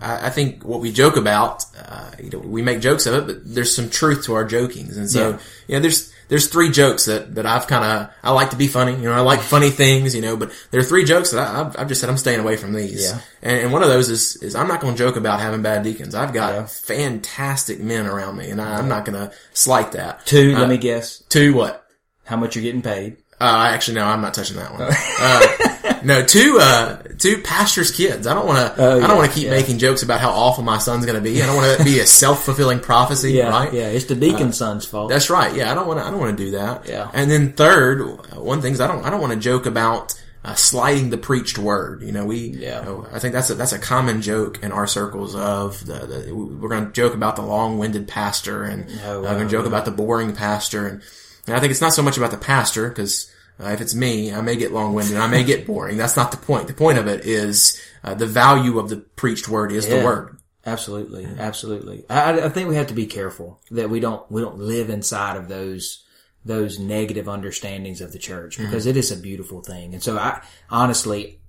I, 0.00 0.26
I 0.26 0.30
think 0.30 0.64
what 0.64 0.80
we 0.80 0.90
joke 0.90 1.16
about, 1.16 1.64
uh, 1.86 2.10
you 2.20 2.30
know, 2.30 2.38
we 2.40 2.62
make 2.62 2.80
jokes 2.80 3.06
of 3.06 3.14
it, 3.14 3.26
but 3.26 3.36
there's 3.54 3.74
some 3.74 3.88
truth 3.88 4.24
to 4.24 4.34
our 4.34 4.44
jokings. 4.44 4.96
And 4.96 5.08
so, 5.08 5.30
Yeah. 5.30 5.38
you 5.68 5.74
know, 5.76 5.80
there's, 5.80 6.12
there's 6.30 6.46
three 6.48 6.70
jokes 6.70 7.04
that, 7.04 7.34
that 7.34 7.44
I've 7.44 7.66
kind 7.66 7.84
of, 7.84 8.10
I 8.22 8.30
like 8.32 8.50
to 8.50 8.56
be 8.56 8.66
funny, 8.68 8.92
you 8.92 9.02
know, 9.02 9.12
I 9.12 9.20
like 9.20 9.40
funny 9.40 9.68
things, 9.68 10.14
you 10.14 10.22
know, 10.22 10.36
but 10.36 10.50
there 10.70 10.80
are 10.80 10.84
three 10.84 11.04
jokes 11.04 11.32
that 11.32 11.46
I, 11.46 11.60
I've, 11.60 11.76
I've 11.78 11.88
just 11.88 12.00
said 12.00 12.08
I'm 12.08 12.16
staying 12.16 12.40
away 12.40 12.56
from 12.56 12.72
these. 12.72 13.04
Yeah. 13.10 13.20
And, 13.42 13.58
and 13.64 13.72
one 13.72 13.82
of 13.82 13.88
those 13.88 14.08
is, 14.08 14.36
is 14.36 14.54
I'm 14.54 14.68
not 14.68 14.80
going 14.80 14.94
to 14.94 14.98
joke 14.98 15.16
about 15.16 15.40
having 15.40 15.60
bad 15.60 15.82
deacons. 15.82 16.14
I've 16.14 16.32
got 16.32 16.54
Yeah. 16.54 16.66
fantastic 16.66 17.80
men 17.80 18.06
around 18.06 18.36
me 18.38 18.48
and 18.50 18.60
I, 18.60 18.78
I'm 18.78 18.88
not 18.88 19.04
going 19.04 19.18
to 19.18 19.34
slight 19.52 19.92
that. 19.92 20.24
Two, 20.24 20.54
Uh, 20.56 20.60
let 20.60 20.68
me 20.70 20.78
guess. 20.78 21.18
Two 21.28 21.52
what? 21.52 21.84
How 22.24 22.36
much 22.36 22.54
you're 22.56 22.62
getting 22.62 22.80
paid? 22.82 23.16
Uh, 23.40 23.68
actually, 23.72 23.94
no, 23.96 24.04
I'm 24.04 24.20
not 24.20 24.34
touching 24.34 24.56
that 24.56 24.72
one. 24.72 24.82
uh, 25.20 25.89
no, 26.04 26.24
two, 26.24 26.58
uh, 26.60 27.02
two 27.18 27.38
pastors' 27.42 27.90
kids. 27.90 28.26
I 28.26 28.34
don't 28.34 28.46
want 28.46 28.76
to, 28.76 28.82
Oh, 28.82 29.00
I 29.02 29.06
don't 29.06 29.16
want 29.16 29.30
to 29.30 29.34
keep 29.34 29.44
yeah. 29.46 29.50
making 29.50 29.78
jokes 29.78 30.02
about 30.02 30.20
how 30.20 30.30
awful 30.30 30.64
my 30.64 30.78
son's 30.78 31.04
going 31.06 31.16
to 31.16 31.22
be. 31.22 31.42
I 31.42 31.46
don't 31.46 31.56
want 31.56 31.78
to 31.78 31.84
be 31.84 32.00
a 32.00 32.06
self-fulfilling 32.20 32.80
prophecy, 32.80 33.32
Yeah, 33.32 33.48
right? 33.50 33.72
yeah. 33.72 33.88
It's 33.88 34.06
the 34.06 34.14
deacon 34.14 34.52
son's 34.52 34.86
fault. 34.86 35.10
That's 35.10 35.30
right. 35.30 35.54
Yeah, 35.54 35.70
I 35.70 35.74
don't 35.74 35.86
want 35.86 36.00
to, 36.00 36.04
I 36.06 36.10
don't 36.10 36.20
want 36.20 36.36
to 36.36 36.44
do 36.44 36.50
that. 36.52 36.88
Yeah. 36.88 37.10
And 37.12 37.30
then 37.30 37.52
third, 37.52 38.00
uh, 38.02 38.40
one 38.40 38.60
thing 38.62 38.72
is 38.72 38.80
I 38.80 38.86
don't, 38.86 39.04
I 39.04 39.10
don't 39.10 39.20
want 39.20 39.32
to 39.32 39.38
joke 39.38 39.66
about, 39.66 40.14
uh, 40.42 40.54
slighting 40.54 41.10
the 41.10 41.18
preached 41.18 41.58
word. 41.58 42.00
You 42.02 42.12
know, 42.12 42.24
we, 42.24 42.38
Yeah. 42.38 42.80
you 42.80 42.86
know, 42.86 43.06
I 43.12 43.18
think 43.18 43.34
that's 43.34 43.50
a, 43.50 43.54
that's 43.54 43.72
a 43.72 43.78
common 43.78 44.22
joke 44.22 44.62
in 44.62 44.72
our 44.72 44.86
circles 44.86 45.34
of 45.34 45.84
the, 45.84 46.06
the 46.06 46.34
we're 46.34 46.70
going 46.70 46.86
to 46.86 46.92
joke 46.92 47.12
about 47.14 47.36
the 47.36 47.42
long-winded 47.42 48.08
pastor 48.08 48.62
and 48.64 48.86
Oh, 49.04 49.18
uh, 49.18 49.22
we're 49.22 49.34
going 49.34 49.46
to 49.48 49.50
joke 49.50 49.66
about 49.66 49.84
the 49.84 49.90
boring 49.90 50.34
pastor. 50.34 50.86
And, 50.86 51.02
and 51.46 51.56
I 51.56 51.60
think 51.60 51.72
it's 51.72 51.82
not 51.82 51.92
so 51.92 52.02
much 52.02 52.16
about 52.16 52.30
the 52.30 52.38
pastor 52.38 52.88
because 52.88 53.30
uh, 53.62 53.68
if 53.68 53.80
it's 53.80 53.94
me, 53.94 54.32
I 54.32 54.40
may 54.40 54.56
get 54.56 54.72
long-winded 54.72 55.16
I 55.16 55.26
may 55.26 55.44
get 55.44 55.66
boring. 55.66 55.96
That's 55.96 56.16
not 56.16 56.30
the 56.30 56.36
point. 56.36 56.66
The 56.66 56.74
point 56.74 56.98
of 56.98 57.06
it 57.06 57.24
is 57.24 57.80
uh, 58.02 58.14
the 58.14 58.26
value 58.26 58.78
of 58.78 58.88
the 58.88 58.96
preached 58.96 59.48
word 59.48 59.72
is 59.72 59.86
the 59.86 60.04
word. 60.04 60.38
Absolutely, 60.64 61.26
absolutely. 61.38 62.04
I, 62.10 62.40
I 62.42 62.48
think 62.50 62.68
we 62.68 62.76
have 62.76 62.88
to 62.88 62.94
be 62.94 63.06
careful 63.06 63.60
that 63.70 63.88
we 63.88 63.98
don't 64.00 64.30
we 64.30 64.42
don't 64.42 64.58
live 64.58 64.90
inside 64.90 65.36
of 65.36 65.48
those 65.48 66.04
those 66.44 66.78
negative 66.78 67.28
understandings 67.28 68.00
of 68.00 68.12
the 68.12 68.18
church 68.18 68.58
because 68.58 68.86
it 68.86 68.96
is 68.96 69.10
a 69.10 69.16
beautiful 69.16 69.60
thing. 69.62 69.92
And 69.94 70.02
so, 70.02 70.18
I 70.18 70.42
honestly, 70.70 71.40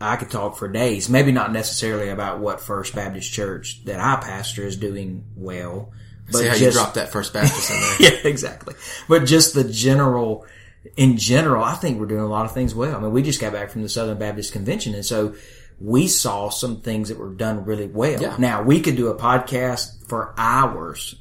I 0.00 0.16
could 0.16 0.30
talk 0.30 0.56
for 0.56 0.68
days. 0.68 1.08
Maybe 1.08 1.32
not 1.32 1.52
necessarily 1.52 2.10
about 2.10 2.38
what 2.40 2.60
First 2.60 2.94
Baptist 2.94 3.32
Church 3.32 3.84
that 3.84 4.00
I 4.00 4.20
pastor 4.22 4.64
is 4.64 4.76
doing 4.76 5.24
well, 5.34 5.92
but 6.30 6.38
See 6.38 6.46
how 6.46 6.54
you 6.54 6.70
dropped 6.70 6.94
that 6.94 7.10
first 7.10 7.32
Baptist 7.32 7.70
in 7.70 7.80
there. 7.80 7.96
yeah, 8.12 8.28
exactly. 8.28 8.74
But 9.08 9.24
just 9.24 9.54
the 9.54 9.64
general, 9.64 10.46
in 10.96 11.16
general, 11.18 11.64
I 11.64 11.74
think 11.74 11.98
we're 11.98 12.06
doing 12.06 12.22
a 12.22 12.28
lot 12.28 12.46
of 12.46 12.52
things 12.52 12.74
well. 12.74 12.96
I 12.96 13.00
mean, 13.00 13.12
we 13.12 13.22
just 13.22 13.40
got 13.40 13.52
back 13.52 13.70
from 13.70 13.82
the 13.82 13.88
Southern 13.88 14.18
Baptist 14.18 14.52
Convention, 14.52 14.94
and 14.94 15.04
so 15.04 15.34
we 15.80 16.06
saw 16.06 16.48
some 16.48 16.80
things 16.80 17.08
that 17.08 17.18
were 17.18 17.34
done 17.34 17.64
really 17.64 17.86
well. 17.86 18.20
Yeah. 18.20 18.36
Now 18.38 18.62
we 18.62 18.80
could 18.80 18.96
do 18.96 19.08
a 19.08 19.14
podcast 19.14 20.08
for 20.08 20.34
hours 20.38 21.16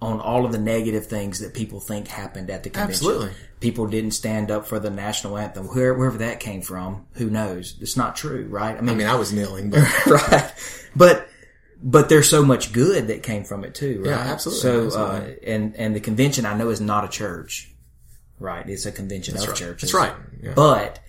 on 0.00 0.20
all 0.20 0.44
of 0.44 0.52
the 0.52 0.58
negative 0.58 1.06
things 1.06 1.40
that 1.40 1.54
people 1.54 1.80
think 1.80 2.06
happened 2.06 2.50
at 2.50 2.62
the 2.62 2.70
convention. 2.70 3.06
Absolutely. 3.06 3.30
People 3.60 3.86
didn't 3.88 4.12
stand 4.12 4.50
up 4.50 4.66
for 4.66 4.78
the 4.78 4.90
national 4.90 5.36
anthem. 5.36 5.66
Where, 5.66 5.92
wherever 5.94 6.18
that 6.18 6.38
came 6.38 6.62
from, 6.62 7.06
who 7.14 7.28
knows? 7.28 7.76
It's 7.80 7.96
not 7.96 8.14
true, 8.14 8.46
right? 8.48 8.76
I 8.76 8.80
mean, 8.80 9.06
I 9.06 9.16
was 9.16 9.32
kneeling, 9.32 9.70
but 9.70 10.06
right. 10.06 10.52
But 10.94 11.28
but 11.82 12.08
there's 12.08 12.28
so 12.28 12.44
much 12.44 12.72
good 12.72 13.08
that 13.08 13.22
came 13.22 13.44
from 13.44 13.64
it 13.64 13.74
too, 13.74 14.02
right? 14.02 14.10
Yeah, 14.10 14.18
absolutely, 14.18 14.62
So 14.62 14.86
absolutely. 14.86 15.32
Uh, 15.32 15.54
and 15.54 15.76
and 15.76 15.96
the 15.96 16.00
convention 16.00 16.46
I 16.46 16.54
know 16.56 16.68
is 16.70 16.80
not 16.80 17.04
a 17.04 17.08
church, 17.08 17.72
right? 18.38 18.68
It's 18.68 18.86
a 18.86 18.92
convention 18.92 19.36
of 19.36 19.46
right. 19.46 19.56
churches. 19.56 19.92
That's 19.92 19.94
right. 19.94 20.14
Yeah. 20.42 20.52
But 20.54 21.00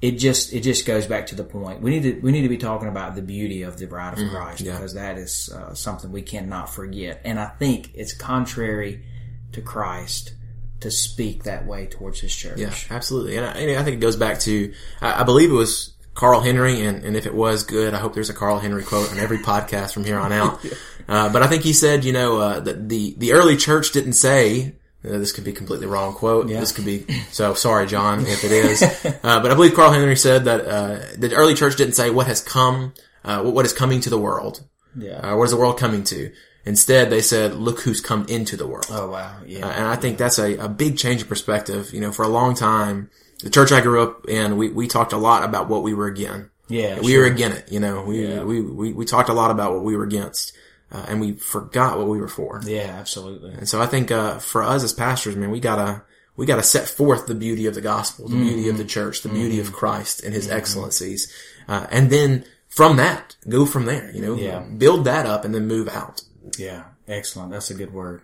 it 0.00 0.12
just 0.12 0.52
it 0.52 0.60
just 0.60 0.84
goes 0.84 1.06
back 1.06 1.28
to 1.28 1.36
the 1.36 1.44
point 1.44 1.80
we 1.80 1.90
need 1.90 2.02
to 2.02 2.20
we 2.20 2.32
need 2.32 2.42
to 2.42 2.48
be 2.48 2.58
talking 2.58 2.88
about 2.88 3.14
the 3.14 3.22
beauty 3.22 3.62
of 3.62 3.78
the 3.78 3.86
bride 3.86 4.18
of 4.18 4.30
Christ 4.30 4.58
Mm-hmm. 4.58 4.66
yeah. 4.66 4.72
because 4.72 4.94
that 4.94 5.16
is 5.16 5.48
uh, 5.50 5.74
something 5.74 6.10
we 6.10 6.22
cannot 6.22 6.68
forget, 6.74 7.20
and 7.24 7.38
I 7.38 7.46
think 7.46 7.90
it's 7.94 8.12
contrary 8.12 9.04
to 9.52 9.60
Christ 9.60 10.34
to 10.80 10.90
speak 10.90 11.44
that 11.44 11.66
way 11.66 11.86
towards 11.86 12.20
His 12.20 12.34
church. 12.34 12.58
Yeah, 12.58 12.74
absolutely. 12.90 13.36
And 13.36 13.46
I, 13.46 13.52
and 13.52 13.78
I 13.78 13.84
think 13.84 13.98
it 13.98 14.00
goes 14.00 14.16
back 14.16 14.40
to, 14.40 14.72
I, 15.00 15.20
I 15.20 15.22
believe 15.22 15.50
it 15.50 15.54
was 15.54 15.92
Carl 16.14 16.40
Henry, 16.40 16.84
and, 16.84 17.04
and 17.04 17.16
if 17.16 17.24
it 17.24 17.34
was 17.34 17.62
good, 17.62 17.94
I 17.94 17.98
hope 17.98 18.14
there's 18.14 18.30
a 18.30 18.34
Carl 18.34 18.58
Henry 18.58 18.82
quote 18.82 19.12
on 19.12 19.18
every 19.18 19.38
podcast 19.52 19.92
from 19.94 20.04
here 20.04 20.18
on 20.18 20.32
out. 20.32 20.64
uh, 21.08 21.32
but 21.32 21.42
I 21.42 21.46
think 21.46 21.62
he 21.62 21.72
said, 21.72 22.04
you 22.04 22.12
know, 22.12 22.38
uh, 22.38 22.60
that 22.60 22.88
the, 22.88 23.14
the 23.16 23.32
early 23.32 23.56
church 23.56 23.92
didn't 23.92 24.14
say, 24.14 24.74
uh, 25.04 25.18
this 25.18 25.32
could 25.32 25.44
be 25.44 25.52
completely 25.52 25.86
wrong 25.86 26.12
quote. 26.14 26.48
This 26.48 26.72
could 26.72 26.84
be, 26.84 27.06
so 27.30 27.54
sorry, 27.54 27.86
Jon, 27.86 28.20
if 28.26 28.44
it 28.44 28.52
is. 28.52 28.82
uh, 29.22 29.40
but 29.40 29.50
I 29.50 29.54
believe 29.54 29.74
Carl 29.74 29.92
Henry 29.92 30.16
said 30.16 30.44
that, 30.44 30.60
uh, 30.66 30.98
the 31.18 31.34
early 31.34 31.54
church 31.54 31.76
didn't 31.76 31.94
say 31.94 32.10
what 32.10 32.26
has 32.26 32.40
come, 32.40 32.94
uh, 33.24 33.42
what 33.42 33.64
is 33.66 33.72
coming 33.72 34.00
to 34.00 34.10
the 34.10 34.18
world. 34.18 34.62
Yeah. 34.96 35.18
Uh, 35.18 35.36
what 35.36 35.44
is 35.44 35.50
the 35.50 35.56
world 35.56 35.78
coming 35.78 36.04
to? 36.04 36.32
Instead, 36.64 37.10
they 37.10 37.20
said, 37.22 37.54
look 37.54 37.80
who's 37.80 38.00
come 38.00 38.24
into 38.28 38.56
the 38.56 38.66
world. 38.66 38.86
Oh 38.90 39.10
wow. 39.10 39.38
Yeah. 39.44 39.66
Uh, 39.66 39.70
and 39.72 39.86
I 39.86 39.96
think 39.96 40.18
that's 40.18 40.38
a, 40.38 40.56
a 40.58 40.68
big 40.68 40.96
change 40.96 41.22
of 41.22 41.28
perspective. 41.28 41.92
You 41.92 42.00
know, 42.00 42.12
for 42.12 42.22
a 42.22 42.28
long 42.28 42.54
time, 42.54 43.10
the 43.42 43.50
church 43.50 43.72
I 43.72 43.80
grew 43.80 44.02
up 44.02 44.28
in, 44.28 44.56
we, 44.56 44.68
we 44.68 44.86
talked 44.86 45.12
a 45.12 45.16
lot 45.16 45.42
about 45.42 45.68
what 45.68 45.82
we 45.82 45.92
were 45.94 46.06
again. 46.06 46.50
yeah. 46.68 47.00
We 47.00 47.18
were 47.18 47.24
again 47.24 47.50
it, 47.52 47.72
you 47.72 47.80
know, 47.80 48.02
we, 48.04 48.28
Yeah. 48.28 48.44
we, 48.44 48.60
we, 48.60 48.92
we 48.92 49.04
talked 49.04 49.28
a 49.28 49.32
lot 49.34 49.50
about 49.50 49.72
what 49.72 49.82
we 49.82 49.96
were 49.96 50.04
against, 50.04 50.52
uh, 50.92 51.06
and 51.08 51.20
we 51.20 51.32
forgot 51.32 51.98
what 51.98 52.06
we 52.06 52.18
were 52.20 52.28
for. 52.28 52.60
Yeah. 52.64 52.94
Absolutely. 53.00 53.54
And 53.54 53.68
so 53.68 53.80
I 53.82 53.86
think, 53.86 54.10
uh, 54.10 54.38
for 54.38 54.62
us 54.62 54.84
as 54.84 54.92
pastors, 54.92 55.34
man, 55.34 55.50
we 55.50 55.58
gotta, 55.58 56.02
we 56.36 56.46
gotta 56.46 56.62
set 56.62 56.86
forth 56.88 57.26
the 57.26 57.34
beauty 57.34 57.66
of 57.66 57.74
the 57.74 57.80
gospel, 57.80 58.28
the 58.28 58.36
beauty 58.36 58.62
Mm-hmm. 58.62 58.70
of 58.70 58.78
the 58.78 58.84
church, 58.84 59.22
the 59.22 59.28
beauty 59.28 59.58
of 59.58 59.72
Christ 59.72 60.22
and 60.22 60.32
his 60.34 60.48
excellencies. 60.50 61.32
Uh, 61.66 61.86
and 61.90 62.10
then 62.10 62.44
from 62.68 62.96
that, 62.96 63.36
go 63.48 63.66
from 63.66 63.86
there, 63.86 64.10
you 64.14 64.22
know, 64.22 64.34
Yeah. 64.36 64.60
build 64.60 65.04
that 65.06 65.26
up 65.26 65.44
and 65.44 65.54
then 65.54 65.66
move 65.66 65.88
out. 65.88 66.22
Yeah, 66.58 66.84
excellent. 67.08 67.50
That's 67.52 67.70
a 67.70 67.74
good 67.74 67.92
word. 67.92 68.22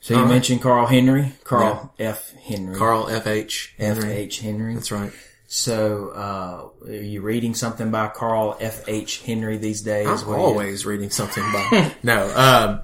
So 0.00 0.16
you 0.16 0.24
mentioned 0.26 0.62
Carl 0.62 0.86
Henry, 0.86 1.32
Carl 1.42 1.92
F. 1.98 2.32
Henry, 2.32 2.76
Carl 2.76 3.08
F. 3.08 3.26
H. 3.26 3.74
F. 3.80 4.04
H. 4.04 4.38
Henry. 4.40 4.74
That's 4.74 4.92
right. 4.92 5.10
So, 5.50 6.10
uh, 6.10 6.88
are 6.88 6.92
you 6.92 7.22
reading 7.22 7.54
something 7.54 7.90
by 7.90 8.08
Carl 8.08 8.54
F. 8.60 8.86
H. 8.86 9.22
Henry 9.22 9.56
these 9.56 9.80
days? 9.80 10.06
I'm 10.06 10.28
What 10.28 10.34
do 10.36 10.40
you- 10.42 10.46
always 10.46 10.84
reading 10.84 11.08
something 11.08 11.42
by. 11.42 11.94
no. 12.02 12.30
Um, 12.36 12.80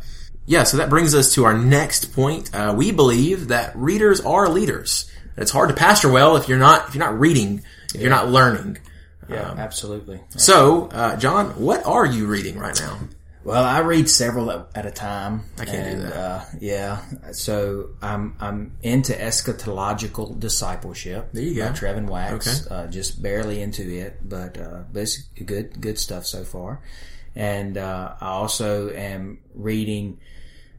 yeah, 0.46 0.62
so 0.64 0.78
that 0.78 0.88
brings 0.88 1.14
us 1.14 1.34
to 1.34 1.44
our 1.44 1.52
next 1.56 2.14
point. 2.14 2.54
Uh, 2.54 2.72
we 2.74 2.90
believe 2.90 3.48
that 3.48 3.76
readers 3.76 4.22
are 4.22 4.48
leaders. 4.48 5.10
It's 5.36 5.50
hard 5.50 5.68
to 5.68 5.74
pastor 5.74 6.10
well 6.10 6.36
if 6.36 6.48
you're 6.48 6.58
not 6.58 6.88
if 6.88 6.94
you're 6.94 7.04
not 7.04 7.20
reading, 7.20 7.62
if 7.94 8.00
you're 8.00 8.10
not 8.10 8.30
learning. 8.30 8.78
yeah, 9.28 9.54
absolutely. 9.58 10.20
So, 10.36 10.86
uh, 10.88 11.16
Jon, 11.16 11.50
what 11.60 11.84
are 11.84 12.06
you 12.06 12.26
reading 12.26 12.58
right 12.58 12.78
now? 12.80 12.98
Well, 13.44 13.62
I 13.62 13.80
read 13.80 14.08
several 14.08 14.50
at, 14.50 14.68
at 14.74 14.86
a 14.86 14.90
time. 14.90 15.44
I 15.58 15.66
can't 15.66 15.96
do 15.96 16.02
that. 16.02 16.16
Uh, 16.16 16.44
yeah, 16.60 17.02
so 17.32 17.90
I'm 18.00 18.36
I'm 18.40 18.76
into 18.82 19.12
eschatological 19.12 20.40
discipleship. 20.40 21.28
There 21.32 21.42
you 21.42 21.62
by 21.62 21.68
go. 21.68 21.74
Trevin 21.74 22.08
Wax. 22.08 22.66
Okay. 22.66 22.74
Uh, 22.74 22.86
just 22.86 23.22
barely 23.22 23.60
into 23.60 23.82
it, 23.82 24.26
but 24.26 24.58
uh, 24.58 24.84
but 24.92 25.02
it's 25.02 25.18
good 25.44 25.80
good 25.80 25.98
stuff 25.98 26.24
so 26.24 26.42
far. 26.44 26.80
And 27.36 27.76
uh, 27.76 28.14
I 28.20 28.28
also 28.28 28.90
am 28.90 29.40
reading 29.54 30.20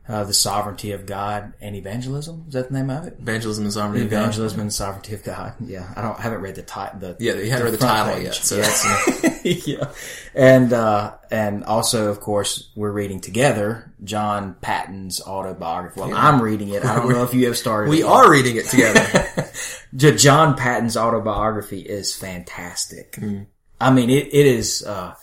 uh, 0.07 0.23
the 0.23 0.33
Sovereignty 0.33 0.91
of 0.91 1.05
God 1.05 1.53
and 1.61 1.75
Evangelism. 1.75 2.45
Is 2.47 2.53
that 2.53 2.67
the 2.69 2.73
name 2.75 2.89
of 2.89 3.07
it? 3.07 3.15
Evangelism 3.19 3.63
and 3.65 3.73
sovereignty. 3.73 4.05
of 4.05 4.11
God. 4.11 4.17
Evangelism 4.19 4.59
and 4.59 4.73
Sovereignty 4.73 5.13
of 5.15 5.23
God. 5.23 5.53
Yeah, 5.59 5.91
I 5.95 6.01
don't 6.01 6.17
I 6.19 6.21
haven't 6.21 6.41
read 6.41 6.55
the 6.55 6.61
title. 6.61 6.99
The 6.99 7.15
Yeah, 7.19 7.33
you 7.33 7.49
hadn't 7.49 7.65
read 7.65 7.73
the 7.73 7.77
title 7.77 8.13
page. 8.13 8.23
yet, 8.25 8.35
so 8.35 8.55
Yeah. 8.57 8.61
that's 8.61 9.45
yeah, 9.67 9.91
and 10.35 10.73
uh, 10.73 11.15
and 11.31 11.63
also, 11.63 12.09
of 12.09 12.19
course, 12.19 12.69
we're 12.75 12.91
reading 12.91 13.19
together 13.19 13.93
John 14.03 14.55
Paton's 14.61 15.21
autobiography. 15.21 15.99
Well, 16.01 16.13
I'm 16.13 16.41
reading 16.41 16.69
it. 16.69 16.85
I 16.85 16.95
don't 16.95 17.09
know 17.09 17.23
if 17.23 17.33
you 17.33 17.45
have 17.47 17.57
started. 17.57 17.89
we 17.89 18.03
are 18.03 18.29
reading 18.29 18.55
it 18.57 18.65
together. 18.65 19.49
John 20.17 20.55
Paton's 20.57 20.97
autobiography 20.97 21.79
is 21.79 22.13
fantastic. 22.13 23.17
I 23.79 23.91
mean, 23.91 24.09
it, 24.09 24.27
it 24.33 24.45
is, 24.45 24.83
uh, 24.85 25.15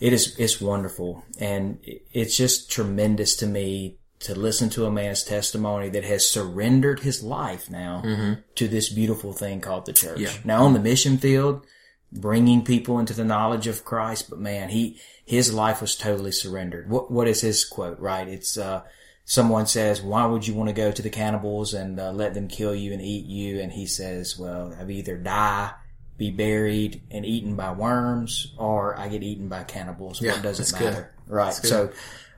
it 0.00 0.12
is, 0.12 0.36
it's 0.38 0.60
wonderful. 0.60 1.24
And 1.40 1.78
it's 2.12 2.36
just 2.36 2.70
tremendous 2.70 3.36
to 3.36 3.46
me 3.46 3.96
to 4.18 4.34
listen 4.34 4.70
to 4.70 4.86
a 4.86 4.90
man's 4.90 5.22
testimony 5.22 5.88
that 5.90 6.04
has 6.04 6.28
surrendered 6.28 7.00
his 7.00 7.22
life 7.22 7.70
now 7.70 8.36
to 8.54 8.68
this 8.68 8.88
beautiful 8.88 9.32
thing 9.32 9.60
called 9.60 9.86
the 9.86 9.92
church. 9.92 10.18
Yeah. 10.18 10.32
Now 10.44 10.64
on 10.64 10.72
the 10.72 10.80
mission 10.80 11.18
field, 11.18 11.66
bringing 12.12 12.64
people 12.64 12.98
into 12.98 13.12
the 13.12 13.24
knowledge 13.24 13.66
of 13.66 13.84
Christ, 13.84 14.30
but 14.30 14.38
man, 14.38 14.70
he, 14.70 14.98
his 15.24 15.52
life 15.52 15.80
was 15.80 15.96
totally 15.96 16.32
surrendered. 16.32 16.88
What, 16.88 17.10
what 17.10 17.28
is 17.28 17.40
his 17.40 17.64
quote, 17.64 17.98
right? 17.98 18.26
It's, 18.26 18.56
uh, 18.56 18.82
someone 19.24 19.66
says, 19.66 20.00
why 20.00 20.24
would 20.24 20.46
you 20.46 20.54
want 20.54 20.68
to 20.68 20.72
go 20.72 20.92
to 20.92 21.02
the 21.02 21.10
cannibals 21.10 21.74
and 21.74 21.98
uh, 21.98 22.12
let 22.12 22.32
them 22.32 22.48
kill 22.48 22.74
you 22.74 22.92
and 22.92 23.02
eat 23.02 23.26
you? 23.26 23.60
And 23.60 23.72
he 23.72 23.84
says, 23.84 24.38
well, 24.38 24.74
I've 24.80 24.90
either 24.90 25.16
die, 25.16 25.72
be 26.16 26.30
buried 26.30 27.02
and 27.10 27.26
eaten 27.26 27.56
by 27.56 27.72
worms, 27.72 28.54
or 28.56 28.98
I 28.98 29.08
get 29.08 29.22
eaten 29.22 29.48
by 29.48 29.64
cannibals. 29.64 30.22
Yeah, 30.22 30.32
what 30.32 30.42
does 30.42 30.60
it 30.60 30.62
that's 30.62 30.72
good. 30.72 30.92
matter? 30.92 31.14
Right. 31.26 31.52
So, 31.52 31.90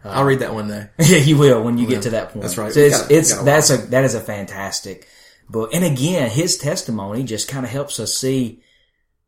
I'll 0.05 0.25
read 0.25 0.39
that 0.41 0.55
one 0.55 0.69
day. 0.69 0.89
yeah, 0.99 1.19
you 1.19 1.37
will 1.37 1.63
when 1.63 1.77
you 1.79 1.87
get 1.87 2.03
to 2.03 2.11
that 2.11 2.31
point. 2.31 2.43
That's 2.43 2.57
right. 2.59 2.73
So 2.73 2.81
it's, 2.81 3.03
gotta- 3.03 3.15
it's 3.15 3.43
that's 3.43 3.71
a 3.71 3.77
that 3.89 4.05
is 4.05 4.15
a 4.15 4.21
fantastic 4.21 5.07
book. 5.51 5.75
And 5.75 5.85
again, 5.85 6.31
his 6.31 6.57
testimony 6.59 7.25
just 7.25 7.49
kind 7.49 7.65
of 7.67 7.71
helps 7.73 7.99
us 8.01 8.17
see 8.17 8.63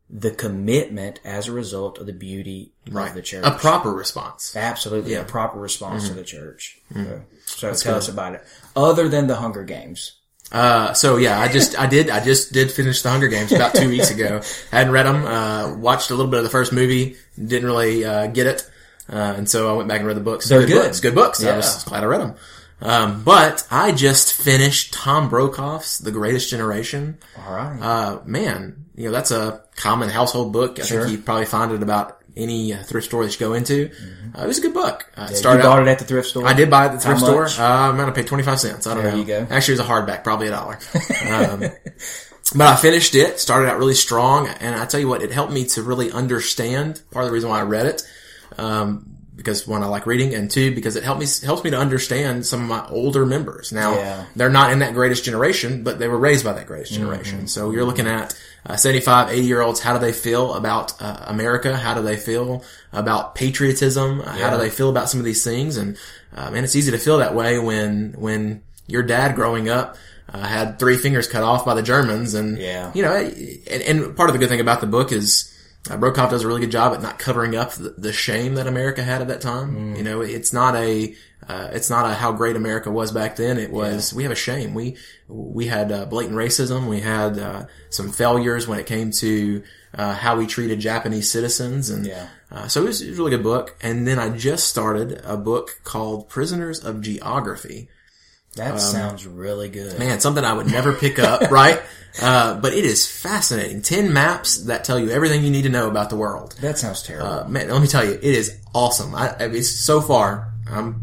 the 0.09 0.31
commitment 0.31 1.19
as 1.23 1.47
a 1.47 1.51
result 1.53 1.97
of 1.97 2.05
the 2.05 2.13
beauty 2.13 2.73
of 2.93 3.13
the 3.13 3.21
church. 3.21 3.45
A 3.45 3.51
proper 3.51 3.91
response. 3.93 4.55
Absolutely, 4.55 5.13
a 5.13 5.23
proper 5.23 5.59
response 5.59 6.03
Mm-hmm. 6.03 6.13
to 6.13 6.19
the 6.19 6.25
church. 6.25 6.79
So, 6.93 7.21
so 7.45 7.73
tell 7.73 7.95
us 7.97 8.09
about 8.09 8.35
it. 8.35 8.43
Other 8.75 9.07
than 9.07 9.27
the 9.27 9.35
Hunger 9.35 9.63
Games, 9.63 10.13
Uh, 10.51 10.91
so 10.93 11.15
yeah, 11.15 11.39
I 11.39 11.47
just, 11.47 11.79
I 11.79 11.85
did, 11.87 12.09
I 12.09 12.21
just 12.23 12.51
did 12.51 12.71
finish 12.71 13.01
the 13.01 13.09
Hunger 13.09 13.29
Games 13.29 13.51
about 13.53 13.73
two 13.73 13.87
weeks 13.87 14.11
ago. 14.11 14.41
I 14.71 14.75
hadn't 14.77 14.91
read 14.91 15.05
them, 15.05 15.25
uh, 15.25 15.75
watched 15.75 16.09
a 16.11 16.15
little 16.15 16.29
bit 16.29 16.39
of 16.39 16.43
the 16.43 16.49
first 16.49 16.73
movie, 16.73 17.15
didn't 17.37 17.65
really, 17.65 18.03
uh, 18.03 18.27
get 18.27 18.47
it. 18.47 18.69
Uh, 19.11 19.33
and 19.37 19.49
so 19.49 19.69
I 19.69 19.77
went 19.77 19.89
back 19.89 19.99
and 19.99 20.07
read 20.07 20.15
the 20.17 20.21
books. 20.21 20.47
They're 20.47 20.65
good. 20.65 20.83
books, 20.83 20.99
good 21.01 21.15
books. 21.15 21.43
I 21.43 21.47
Yeah. 21.49 21.57
was 21.57 21.83
glad 21.83 22.03
I 22.03 22.07
read 22.07 22.21
them. 22.21 22.33
Um, 22.81 23.23
but 23.23 23.67
I 23.69 23.91
just 23.91 24.33
finished 24.33 24.93
Tom 24.93 25.29
Brokaw's 25.29 25.99
The 25.99 26.11
Greatest 26.11 26.49
Generation. 26.49 27.17
all 27.45 27.53
right. 27.53 27.77
Uh, 27.79 28.19
man, 28.25 28.85
you 28.95 29.05
know, 29.05 29.11
that's 29.11 29.29
a 29.31 29.61
common 29.75 30.09
household 30.09 30.51
book. 30.53 30.79
I 30.79 30.83
Sure. 30.85 31.01
think 31.05 31.11
you 31.17 31.23
probably 31.23 31.45
find 31.45 31.71
it 31.73 31.83
about 31.83 32.17
any 32.35 32.73
uh, 32.73 32.81
thrift 32.83 33.07
store 33.07 33.23
that 33.25 33.33
you 33.33 33.39
go 33.45 33.53
into. 33.53 33.91
Uh, 34.35 34.43
it 34.43 34.47
was 34.47 34.57
a 34.57 34.61
good 34.61 34.73
book. 34.73 35.05
Uh, 35.17 35.27
you 35.29 35.35
started 35.35 35.61
bought 35.61 35.79
out, 35.79 35.87
it 35.87 35.91
at 35.91 35.99
the 35.99 36.05
thrift 36.05 36.29
store. 36.29 36.47
I 36.47 36.53
did 36.53 36.69
buy 36.71 36.85
it 36.85 36.87
at 36.87 36.91
the 36.93 36.99
thrift 36.99 37.19
How 37.19 37.25
store. 37.27 37.45
Uh, 37.63 37.89
I'm 37.89 37.97
gonna 37.97 38.13
pay 38.13 38.23
25 38.23 38.59
cents. 38.59 38.87
I 38.87 38.93
don't 38.93 39.03
There 39.03 39.11
know. 39.11 39.17
you 39.19 39.25
go. 39.25 39.45
Actually, 39.49 39.73
it 39.75 39.79
was 39.81 39.87
a 39.87 39.91
hardback, 39.91 40.23
probably 40.23 40.47
a 40.47 40.51
dollar. 40.51 40.79
um, 41.29 41.59
but 42.55 42.67
I 42.67 42.75
finished 42.77 43.13
it, 43.15 43.39
started 43.39 43.69
out 43.69 43.77
really 43.77 43.93
strong, 43.93 44.47
and 44.47 44.73
I 44.75 44.85
tell 44.85 44.99
you 44.99 45.07
what, 45.07 45.21
it 45.21 45.31
helped 45.31 45.51
me 45.53 45.65
to 45.67 45.83
really 45.83 46.11
understand 46.11 47.01
part 47.11 47.25
of 47.25 47.29
the 47.29 47.33
reason 47.33 47.49
why 47.49 47.59
I 47.59 47.63
read 47.63 47.85
it. 47.85 48.01
Um, 48.57 49.07
because 49.35 49.65
one, 49.67 49.81
I 49.81 49.87
like 49.87 50.05
reading, 50.05 50.35
and 50.35 50.51
two, 50.51 50.75
because 50.75 50.95
it 50.95 51.03
helped 51.03 51.19
me 51.19 51.25
helps 51.43 51.63
me 51.63 51.71
to 51.71 51.77
understand 51.77 52.45
some 52.45 52.61
of 52.61 52.67
my 52.67 52.85
older 52.89 53.25
members. 53.25 53.71
Now, 53.71 53.95
Yeah. 53.95 54.25
they're 54.35 54.49
not 54.51 54.71
in 54.71 54.79
that 54.79 54.93
greatest 54.93 55.23
generation, 55.23 55.83
but 55.83 55.97
they 55.97 56.07
were 56.07 56.17
raised 56.17 56.45
by 56.45 56.53
that 56.53 56.67
greatest 56.67 56.93
generation. 56.93 57.47
So 57.47 57.71
you're 57.71 57.85
looking 57.85 58.05
at 58.05 58.37
uh, 58.67 58.75
75, 58.75 59.29
80 59.31 59.41
year 59.41 59.61
olds. 59.61 59.79
How 59.79 59.93
do 59.93 59.99
they 59.99 60.11
feel 60.13 60.53
about 60.53 61.01
uh, 61.01 61.23
America? 61.25 61.75
How 61.75 61.95
do 61.95 62.03
they 62.03 62.17
feel 62.17 62.63
about 62.93 63.33
patriotism? 63.33 64.21
Uh, 64.21 64.25
How 64.25 64.51
do 64.51 64.57
they 64.57 64.69
feel 64.69 64.89
about 64.89 65.09
some 65.09 65.19
of 65.19 65.25
these 65.25 65.43
things? 65.43 65.75
And 65.77 65.97
uh, 66.35 66.51
man, 66.51 66.63
it's 66.63 66.75
easy 66.75 66.91
to 66.91 66.99
feel 66.99 67.17
that 67.17 67.33
way 67.33 67.57
when 67.57 68.13
when 68.19 68.61
your 68.87 69.01
dad 69.03 69.33
growing 69.35 69.69
up. 69.69 69.97
Uh, 70.33 70.37
had 70.47 70.79
three 70.79 70.95
fingers 70.95 71.27
cut 71.27 71.43
off 71.43 71.65
by 71.65 71.73
the 71.73 71.81
Germans, 71.81 72.35
and 72.35 72.57
Yeah. 72.57 72.89
you 72.93 73.01
know, 73.03 73.13
and, 73.13 73.81
and 73.81 74.15
part 74.15 74.29
of 74.29 74.33
the 74.33 74.39
good 74.39 74.47
thing 74.47 74.61
about 74.61 74.79
the 74.79 74.87
book 74.87 75.11
is 75.11 75.50
uh, 75.89 75.97
Brokaw 75.97 76.29
does 76.29 76.43
a 76.43 76.47
really 76.47 76.61
good 76.61 76.71
job 76.71 76.93
at 76.93 77.01
not 77.01 77.17
covering 77.19 77.55
up 77.55 77.71
the, 77.71 77.89
the 77.97 78.13
shame 78.13 78.55
that 78.55 78.67
America 78.67 79.03
had 79.03 79.21
at 79.21 79.27
that 79.29 79.41
time. 79.41 79.95
You 79.95 80.03
know, 80.03 80.21
it's 80.21 80.53
not 80.53 80.75
a, 80.75 81.15
uh, 81.47 81.69
it's 81.73 81.89
not 81.89 82.05
a 82.09 82.13
how 82.13 82.31
great 82.33 82.55
America 82.55 82.91
was 82.91 83.11
back 83.11 83.35
then. 83.35 83.57
It 83.57 83.71
was, 83.71 84.13
we 84.13 84.23
have 84.23 84.31
a 84.31 84.35
shame. 84.35 84.73
We, 84.75 84.95
we 85.27 85.65
had 85.65 85.91
uh, 85.91 86.05
blatant 86.05 86.37
racism. 86.37 86.87
We 86.87 86.99
had, 86.99 87.39
uh, 87.39 87.65
some 87.89 88.11
failures 88.11 88.67
when 88.67 88.79
it 88.79 88.85
came 88.85 89.11
to, 89.11 89.63
uh, 89.95 90.13
how 90.13 90.37
we 90.37 90.45
treated 90.45 90.79
Japanese 90.79 91.31
citizens. 91.31 91.89
And, 91.89 92.05
Yeah. 92.05 92.27
uh, 92.51 92.67
so 92.67 92.83
it 92.83 92.85
was, 92.87 93.01
it 93.01 93.09
was 93.09 93.17
a 93.19 93.21
really 93.23 93.31
good 93.35 93.43
book. 93.43 93.75
And 93.81 94.07
then 94.07 94.19
I 94.19 94.29
just 94.29 94.67
started 94.67 95.19
a 95.25 95.35
book 95.35 95.79
called 95.83 96.29
Prisoners 96.29 96.83
of 96.85 97.01
Geography. 97.01 97.89
That 98.55 98.79
sounds 98.79 99.25
really 99.25 99.69
good. 99.69 99.97
Man, 99.97 100.19
something 100.19 100.43
I 100.43 100.53
would 100.53 100.67
never 100.67 100.93
pick 100.93 101.19
up, 101.19 101.41
right? 101.51 101.81
Uh, 102.21 102.59
but 102.59 102.73
it 102.73 102.83
is 102.83 103.09
fascinating. 103.09 103.81
10 103.81 104.11
maps 104.11 104.57
that 104.65 104.83
tell 104.83 104.99
you 104.99 105.09
everything 105.09 105.43
you 105.43 105.49
need 105.49 105.61
to 105.61 105.69
know 105.69 105.87
about 105.87 106.09
the 106.09 106.17
world. 106.17 106.55
That 106.59 106.77
sounds 106.77 107.03
terrible. 107.03 107.27
Uh, 107.27 107.47
man, 107.47 107.69
let 107.69 107.81
me 107.81 107.87
tell 107.87 108.03
you, 108.03 108.11
it 108.11 108.23
is 108.23 108.57
awesome. 108.73 109.15
I, 109.15 109.35
I 109.39 109.47
mean, 109.47 109.63
so 109.63 110.01
far, 110.01 110.51
I'm 110.69 111.01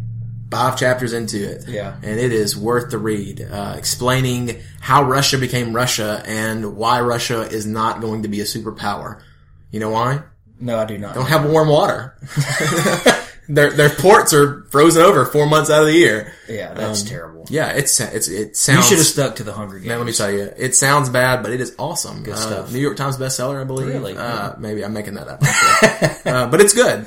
five 0.50 0.78
chapters 0.78 1.14
into 1.14 1.42
it. 1.42 1.66
Yeah. 1.66 1.96
And 2.02 2.20
it 2.20 2.32
is 2.32 2.56
worth 2.56 2.90
the 2.90 2.98
read, 2.98 3.40
uh, 3.40 3.74
explaining 3.78 4.60
how 4.80 5.04
Russia 5.04 5.38
became 5.38 5.74
Russia 5.74 6.22
and 6.26 6.76
why 6.76 7.00
Russia 7.00 7.42
is 7.42 7.66
not 7.66 8.02
going 8.02 8.22
to 8.22 8.28
be 8.28 8.40
a 8.40 8.44
superpower. 8.44 9.22
You 9.70 9.80
know 9.80 9.90
why? 9.90 10.22
no, 10.60 10.78
I 10.78 10.84
do 10.84 10.98
not. 10.98 11.14
Don't 11.14 11.28
have 11.28 11.48
warm 11.48 11.68
water. 11.68 12.16
their, 13.48 13.70
their 13.70 13.88
ports 13.90 14.32
are 14.34 14.64
frozen 14.70 15.02
over 15.02 15.24
four 15.24 15.46
months 15.46 15.70
out 15.70 15.80
of 15.80 15.86
the 15.86 15.94
year. 15.94 16.32
yeah, 16.48 16.74
that's 16.74 17.02
terrible. 17.02 17.46
Yeah, 17.48 17.70
it's, 17.72 17.98
it's, 18.00 18.28
it 18.28 18.56
sounds. 18.56 18.78
You 18.84 18.88
should 18.90 18.98
have 18.98 19.06
stuck 19.06 19.36
to 19.36 19.44
the 19.44 19.52
Hunger 19.54 19.76
Games. 19.78 19.88
Man, 19.88 19.98
let 19.98 20.06
me 20.06 20.12
tell 20.12 20.30
you, 20.30 20.52
it 20.56 20.74
sounds 20.76 21.08
bad, 21.08 21.42
but 21.42 21.52
it 21.52 21.60
is 21.60 21.74
awesome. 21.78 22.22
Good 22.22 22.36
stuff. 22.36 22.72
New 22.72 22.78
York 22.78 22.96
Times 22.96 23.16
bestseller, 23.16 23.60
I 23.60 23.64
believe. 23.64 23.88
Really? 23.88 24.16
Uh, 24.16 24.54
maybe 24.58 24.84
I'm 24.84 24.92
making 24.92 25.14
that 25.14 25.28
up. 25.28 25.42
uh, 26.26 26.50
but 26.50 26.60
it's 26.60 26.74
good. 26.74 27.06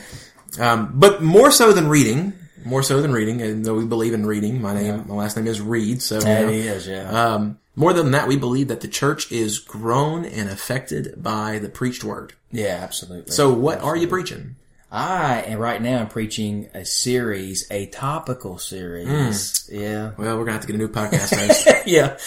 Um, 0.60 0.92
but 0.96 1.22
more 1.22 1.52
so 1.52 1.72
than 1.74 1.88
reading, 1.88 2.34
more 2.66 2.84
so 2.84 3.02
than 3.02 3.12
reading, 3.14 3.42
and 3.42 3.64
though 3.64 3.76
we 3.76 3.86
believe 3.86 4.14
in 4.14 4.26
reading, 4.26 4.62
my 4.62 4.74
name, 4.74 5.06
my 5.08 5.16
last 5.16 5.38
name 5.38 5.48
is 5.48 5.62
Reed, 5.62 6.02
so, 6.02 6.20
you 6.20 6.26
Yeah, 6.28 6.42
know, 6.42 6.50
he 6.50 6.60
is, 6.62 6.88
yeah. 6.88 7.10
um, 7.36 7.58
more 7.76 7.94
than 7.94 8.12
that, 8.12 8.28
we 8.28 8.36
believe 8.36 8.68
that 8.68 8.82
the 8.82 8.88
church 8.88 9.32
is 9.32 9.60
grown 9.60 10.26
and 10.26 10.50
affected 10.50 11.14
by 11.24 11.58
the 11.60 11.70
preached 11.70 12.04
word. 12.04 12.34
yeah, 12.52 12.80
absolutely. 12.82 13.32
So 13.32 13.54
what 13.54 13.80
are 13.82 13.96
you 13.96 14.08
preaching? 14.08 14.58
I 14.92 15.36
and 15.48 15.60
right 15.60 15.82
now 15.82 16.00
I'm 16.00 16.10
preaching 16.10 16.70
a 16.74 16.84
series, 16.84 17.66
a 17.72 17.86
topical 17.88 18.58
series. 18.58 19.70
Yeah. 19.72 20.12
Well, 20.18 20.38
we're 20.38 20.44
gonna 20.44 20.54
have 20.54 20.62
to 20.62 20.68
get 20.68 20.76
a 20.76 20.80
new 20.80 20.88
podcast 20.90 21.84
yeah. 21.86 22.18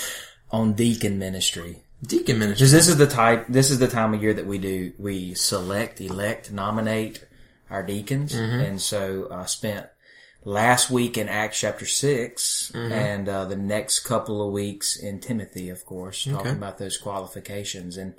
On 0.51 0.73
deacon 0.73 1.19
ministry. 1.19 1.83
Deacon 2.03 2.39
ministry. 2.39 2.65
Because 2.65 2.73
this 2.73 2.89
is 2.89 2.97
the 2.97 3.07
type, 3.07 3.47
this 3.49 3.71
is 3.71 3.79
the 3.79 3.89
time 3.89 4.15
of 4.15 4.23
year 4.23 4.35
that 4.35 4.47
we 4.47 4.59
do, 4.59 4.93
we 4.99 5.35
select, 5.35 6.01
elect, 6.01 6.53
nominate 6.53 7.25
our 7.71 7.83
deacons. 7.83 8.35
And 8.61 8.81
so 8.81 9.29
I 9.31 9.47
spent 9.47 9.87
last 10.45 10.91
week 10.91 11.17
in 11.19 11.29
Acts 11.29 11.61
chapter 11.61 11.87
6 11.87 12.73
and 12.75 13.29
uh, 13.29 13.45
the 13.47 13.57
next 13.57 14.01
couple 14.01 14.47
of 14.47 14.53
weeks 14.53 14.97
in 14.97 15.21
Timothy, 15.21 15.71
of 15.71 15.85
course, 15.87 16.25
talking 16.25 16.53
about 16.53 16.79
those 16.79 16.97
qualifications 16.99 17.97
and, 17.97 18.15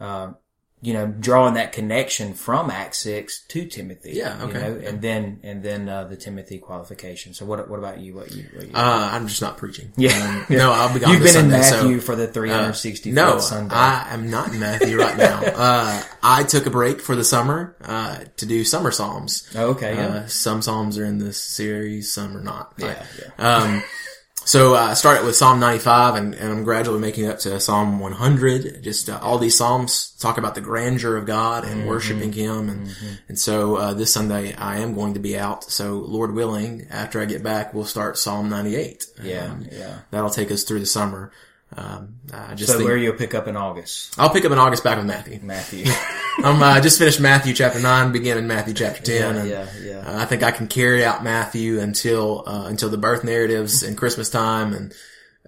uh, 0.00 0.32
you 0.80 0.92
know, 0.92 1.06
drawing 1.08 1.54
that 1.54 1.72
connection 1.72 2.34
from 2.34 2.70
Acts 2.70 2.98
6 2.98 3.42
to 3.48 3.66
Timothy. 3.66 4.12
Yeah, 4.12 4.44
okay. 4.44 4.68
You 4.68 4.74
know, 4.80 4.86
and 4.88 5.02
then, 5.02 5.40
and 5.42 5.62
then, 5.62 5.88
uh, 5.88 6.04
the 6.04 6.16
Timothy 6.16 6.58
qualification. 6.58 7.34
So 7.34 7.44
what, 7.46 7.68
what 7.68 7.80
about 7.80 7.98
you? 8.00 8.14
What 8.14 8.30
you, 8.32 8.44
what 8.54 8.66
you 8.66 8.72
Uh, 8.74 9.10
I'm 9.12 9.26
just 9.26 9.42
not 9.42 9.56
preaching. 9.56 9.92
yeah. 9.96 10.44
Um, 10.48 10.56
No, 10.56 10.70
I'll 10.72 10.94
be 10.94 11.00
gone 11.00 11.10
You've 11.14 11.20
been 11.22 11.28
in 11.28 11.50
Sunday, 11.50 11.62
so- 11.62 11.76
Matthew 11.82 12.00
for 12.00 12.14
the 12.14 12.28
360 12.28 13.10
No, 13.10 13.32
foot 13.32 13.42
Sunday. 13.42 13.74
I 13.74 14.14
am 14.14 14.30
not 14.30 14.52
in 14.52 14.60
Matthew 14.60 14.96
right 14.98 15.16
now. 15.16 15.42
Uh, 15.58 16.02
I 16.22 16.44
took 16.44 16.66
a 16.66 16.70
break 16.70 17.00
for 17.00 17.16
the 17.16 17.24
summer, 17.24 17.74
uh, 17.82 18.20
to 18.36 18.46
do 18.46 18.62
summer 18.64 18.90
psalms. 18.92 19.48
Oh, 19.56 19.70
okay, 19.70 19.94
yeah. 19.96 20.06
Uh, 20.08 20.26
some 20.26 20.62
psalms 20.62 20.96
are 20.98 21.04
in 21.04 21.18
this 21.18 21.36
series, 21.38 22.12
some 22.12 22.36
are 22.36 22.40
not. 22.42 22.72
Yeah, 22.78 23.02
Um, 23.38 23.82
so 24.48 24.74
uh, 24.74 24.78
I 24.78 24.94
started 24.94 25.24
with 25.26 25.36
Psalm 25.36 25.60
95 25.60 26.14
and, 26.14 26.34
and 26.34 26.50
I'm 26.52 26.64
gradually 26.64 26.98
making 27.00 27.24
it 27.24 27.28
up 27.28 27.38
to 27.40 27.60
Psalm 27.60 28.00
100. 28.00 28.82
Just 28.82 29.10
uh, 29.10 29.18
all 29.22 29.38
these 29.38 29.56
Psalms 29.56 30.10
talk 30.18 30.38
about 30.38 30.54
the 30.54 30.60
grandeur 30.62 31.16
of 31.16 31.26
God 31.26 31.64
and 31.64 31.80
Mm-hmm. 31.80 31.88
worshiping 31.88 32.32
Him. 32.32 32.68
And, 32.70 32.88
and 33.28 33.38
so 33.38 33.76
uh, 33.76 33.94
this 33.94 34.12
Sunday 34.12 34.54
I 34.54 34.78
am 34.78 34.94
going 34.94 35.14
to 35.14 35.20
be 35.20 35.38
out. 35.38 35.64
So 35.64 35.96
Lord 35.98 36.32
willing, 36.34 36.86
after 36.90 37.20
I 37.20 37.26
get 37.26 37.42
back, 37.42 37.74
we'll 37.74 37.84
start 37.84 38.16
Psalm 38.16 38.48
98. 38.48 39.04
Yeah, 39.22 39.44
Um, 39.52 39.66
yeah. 39.70 39.98
That'll 40.10 40.30
take 40.30 40.50
us 40.50 40.64
through 40.64 40.80
the 40.80 40.86
summer. 40.86 41.30
Um, 41.76 42.14
I 42.32 42.54
just 42.54 42.72
So 42.72 42.78
think 42.78 42.88
where 42.88 42.96
you'll 42.96 43.12
pick 43.14 43.34
up 43.34 43.46
in 43.46 43.54
August, 43.56 44.18
I'll 44.18 44.30
pick 44.30 44.46
up 44.46 44.52
in 44.52 44.58
August 44.58 44.82
back 44.84 44.96
with 44.96 45.06
Matthew. 45.06 45.40
Matthew. 45.42 45.84
I'm 46.44 46.62
uh, 46.62 46.80
just 46.80 46.98
finished 46.98 47.20
Matthew 47.20 47.52
chapter 47.54 47.80
nine, 47.80 48.12
beginning 48.12 48.46
Matthew 48.46 48.74
chapter 48.74 49.02
ten, 49.02 49.34
Yeah, 49.34 49.40
and 49.40 49.50
yeah, 49.50 49.66
yeah. 49.82 49.98
uh, 50.06 50.22
I 50.22 50.24
think 50.24 50.42
I 50.42 50.50
can 50.52 50.68
carry 50.68 51.04
out 51.04 51.24
Matthew 51.24 51.80
until 51.80 52.44
uh, 52.46 52.66
until 52.66 52.88
the 52.90 52.98
birth 52.98 53.24
narratives 53.24 53.82
and 53.82 53.96
Christmas 53.96 54.30
time, 54.30 54.72
and 54.72 54.94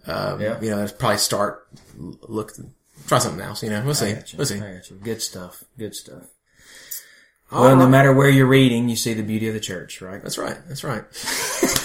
um, 0.07 0.41
Yeah. 0.41 0.61
you 0.61 0.71
know, 0.71 0.87
probably 0.99 1.19
start 1.19 1.67
look 1.97 2.53
try 3.07 3.19
something 3.19 3.41
else. 3.41 3.63
You 3.63 3.71
know, 3.71 3.83
we'll 3.85 3.95
see, 3.95 4.15
we'll 4.37 4.47
see. 4.47 4.57
I 4.57 4.75
got 4.75 4.91
you. 4.91 4.97
Good 4.97 5.23
stuff. 5.23 5.63
Good 5.79 5.95
stuff. 5.95 6.25
All 7.53 7.63
well, 7.63 7.77
no 7.77 7.89
matter 7.89 8.13
where 8.13 8.29
you're 8.31 8.47
reading, 8.47 8.89
you 8.89 8.95
see 8.97 9.13
the 9.15 9.23
beauty 9.25 9.49
of 9.49 9.55
the 9.55 9.61
church, 9.61 10.01
right? 10.01 10.23
That's 10.23 10.39
right. 10.39 10.57
That's 10.69 10.85
right. 10.85 11.03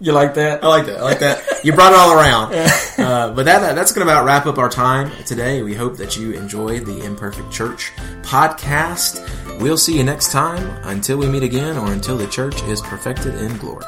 You 0.00 0.12
like 0.12 0.34
that? 0.34 0.64
I 0.64 0.68
like 0.68 0.86
that. 0.86 0.98
I 0.98 1.02
like 1.02 1.18
that. 1.18 1.42
You 1.62 1.74
brought 1.74 1.92
it 1.92 1.98
all 1.98 2.12
around. 2.18 2.54
Uh, 3.00 3.32
but 3.32 3.46
that, 3.46 3.74
that's 3.74 3.92
going 3.92 4.06
to 4.06 4.12
about 4.12 4.26
wrap 4.26 4.44
up 4.44 4.58
our 4.58 4.68
time 4.68 5.10
today. 5.24 5.62
We 5.62 5.74
hope 5.74 5.96
that 5.96 6.18
you 6.18 6.32
enjoyed 6.32 6.84
the 6.84 7.02
Imperfect 7.02 7.50
Church 7.50 7.92
podcast. 8.20 9.58
We'll 9.58 9.78
see 9.78 9.96
you 9.96 10.04
next 10.04 10.32
time 10.32 10.68
until 10.84 11.16
we 11.16 11.26
meet 11.26 11.42
again 11.42 11.78
or 11.78 11.92
until 11.92 12.18
the 12.18 12.26
church 12.26 12.62
is 12.64 12.82
perfected 12.82 13.36
in 13.36 13.56
glory. 13.56 13.86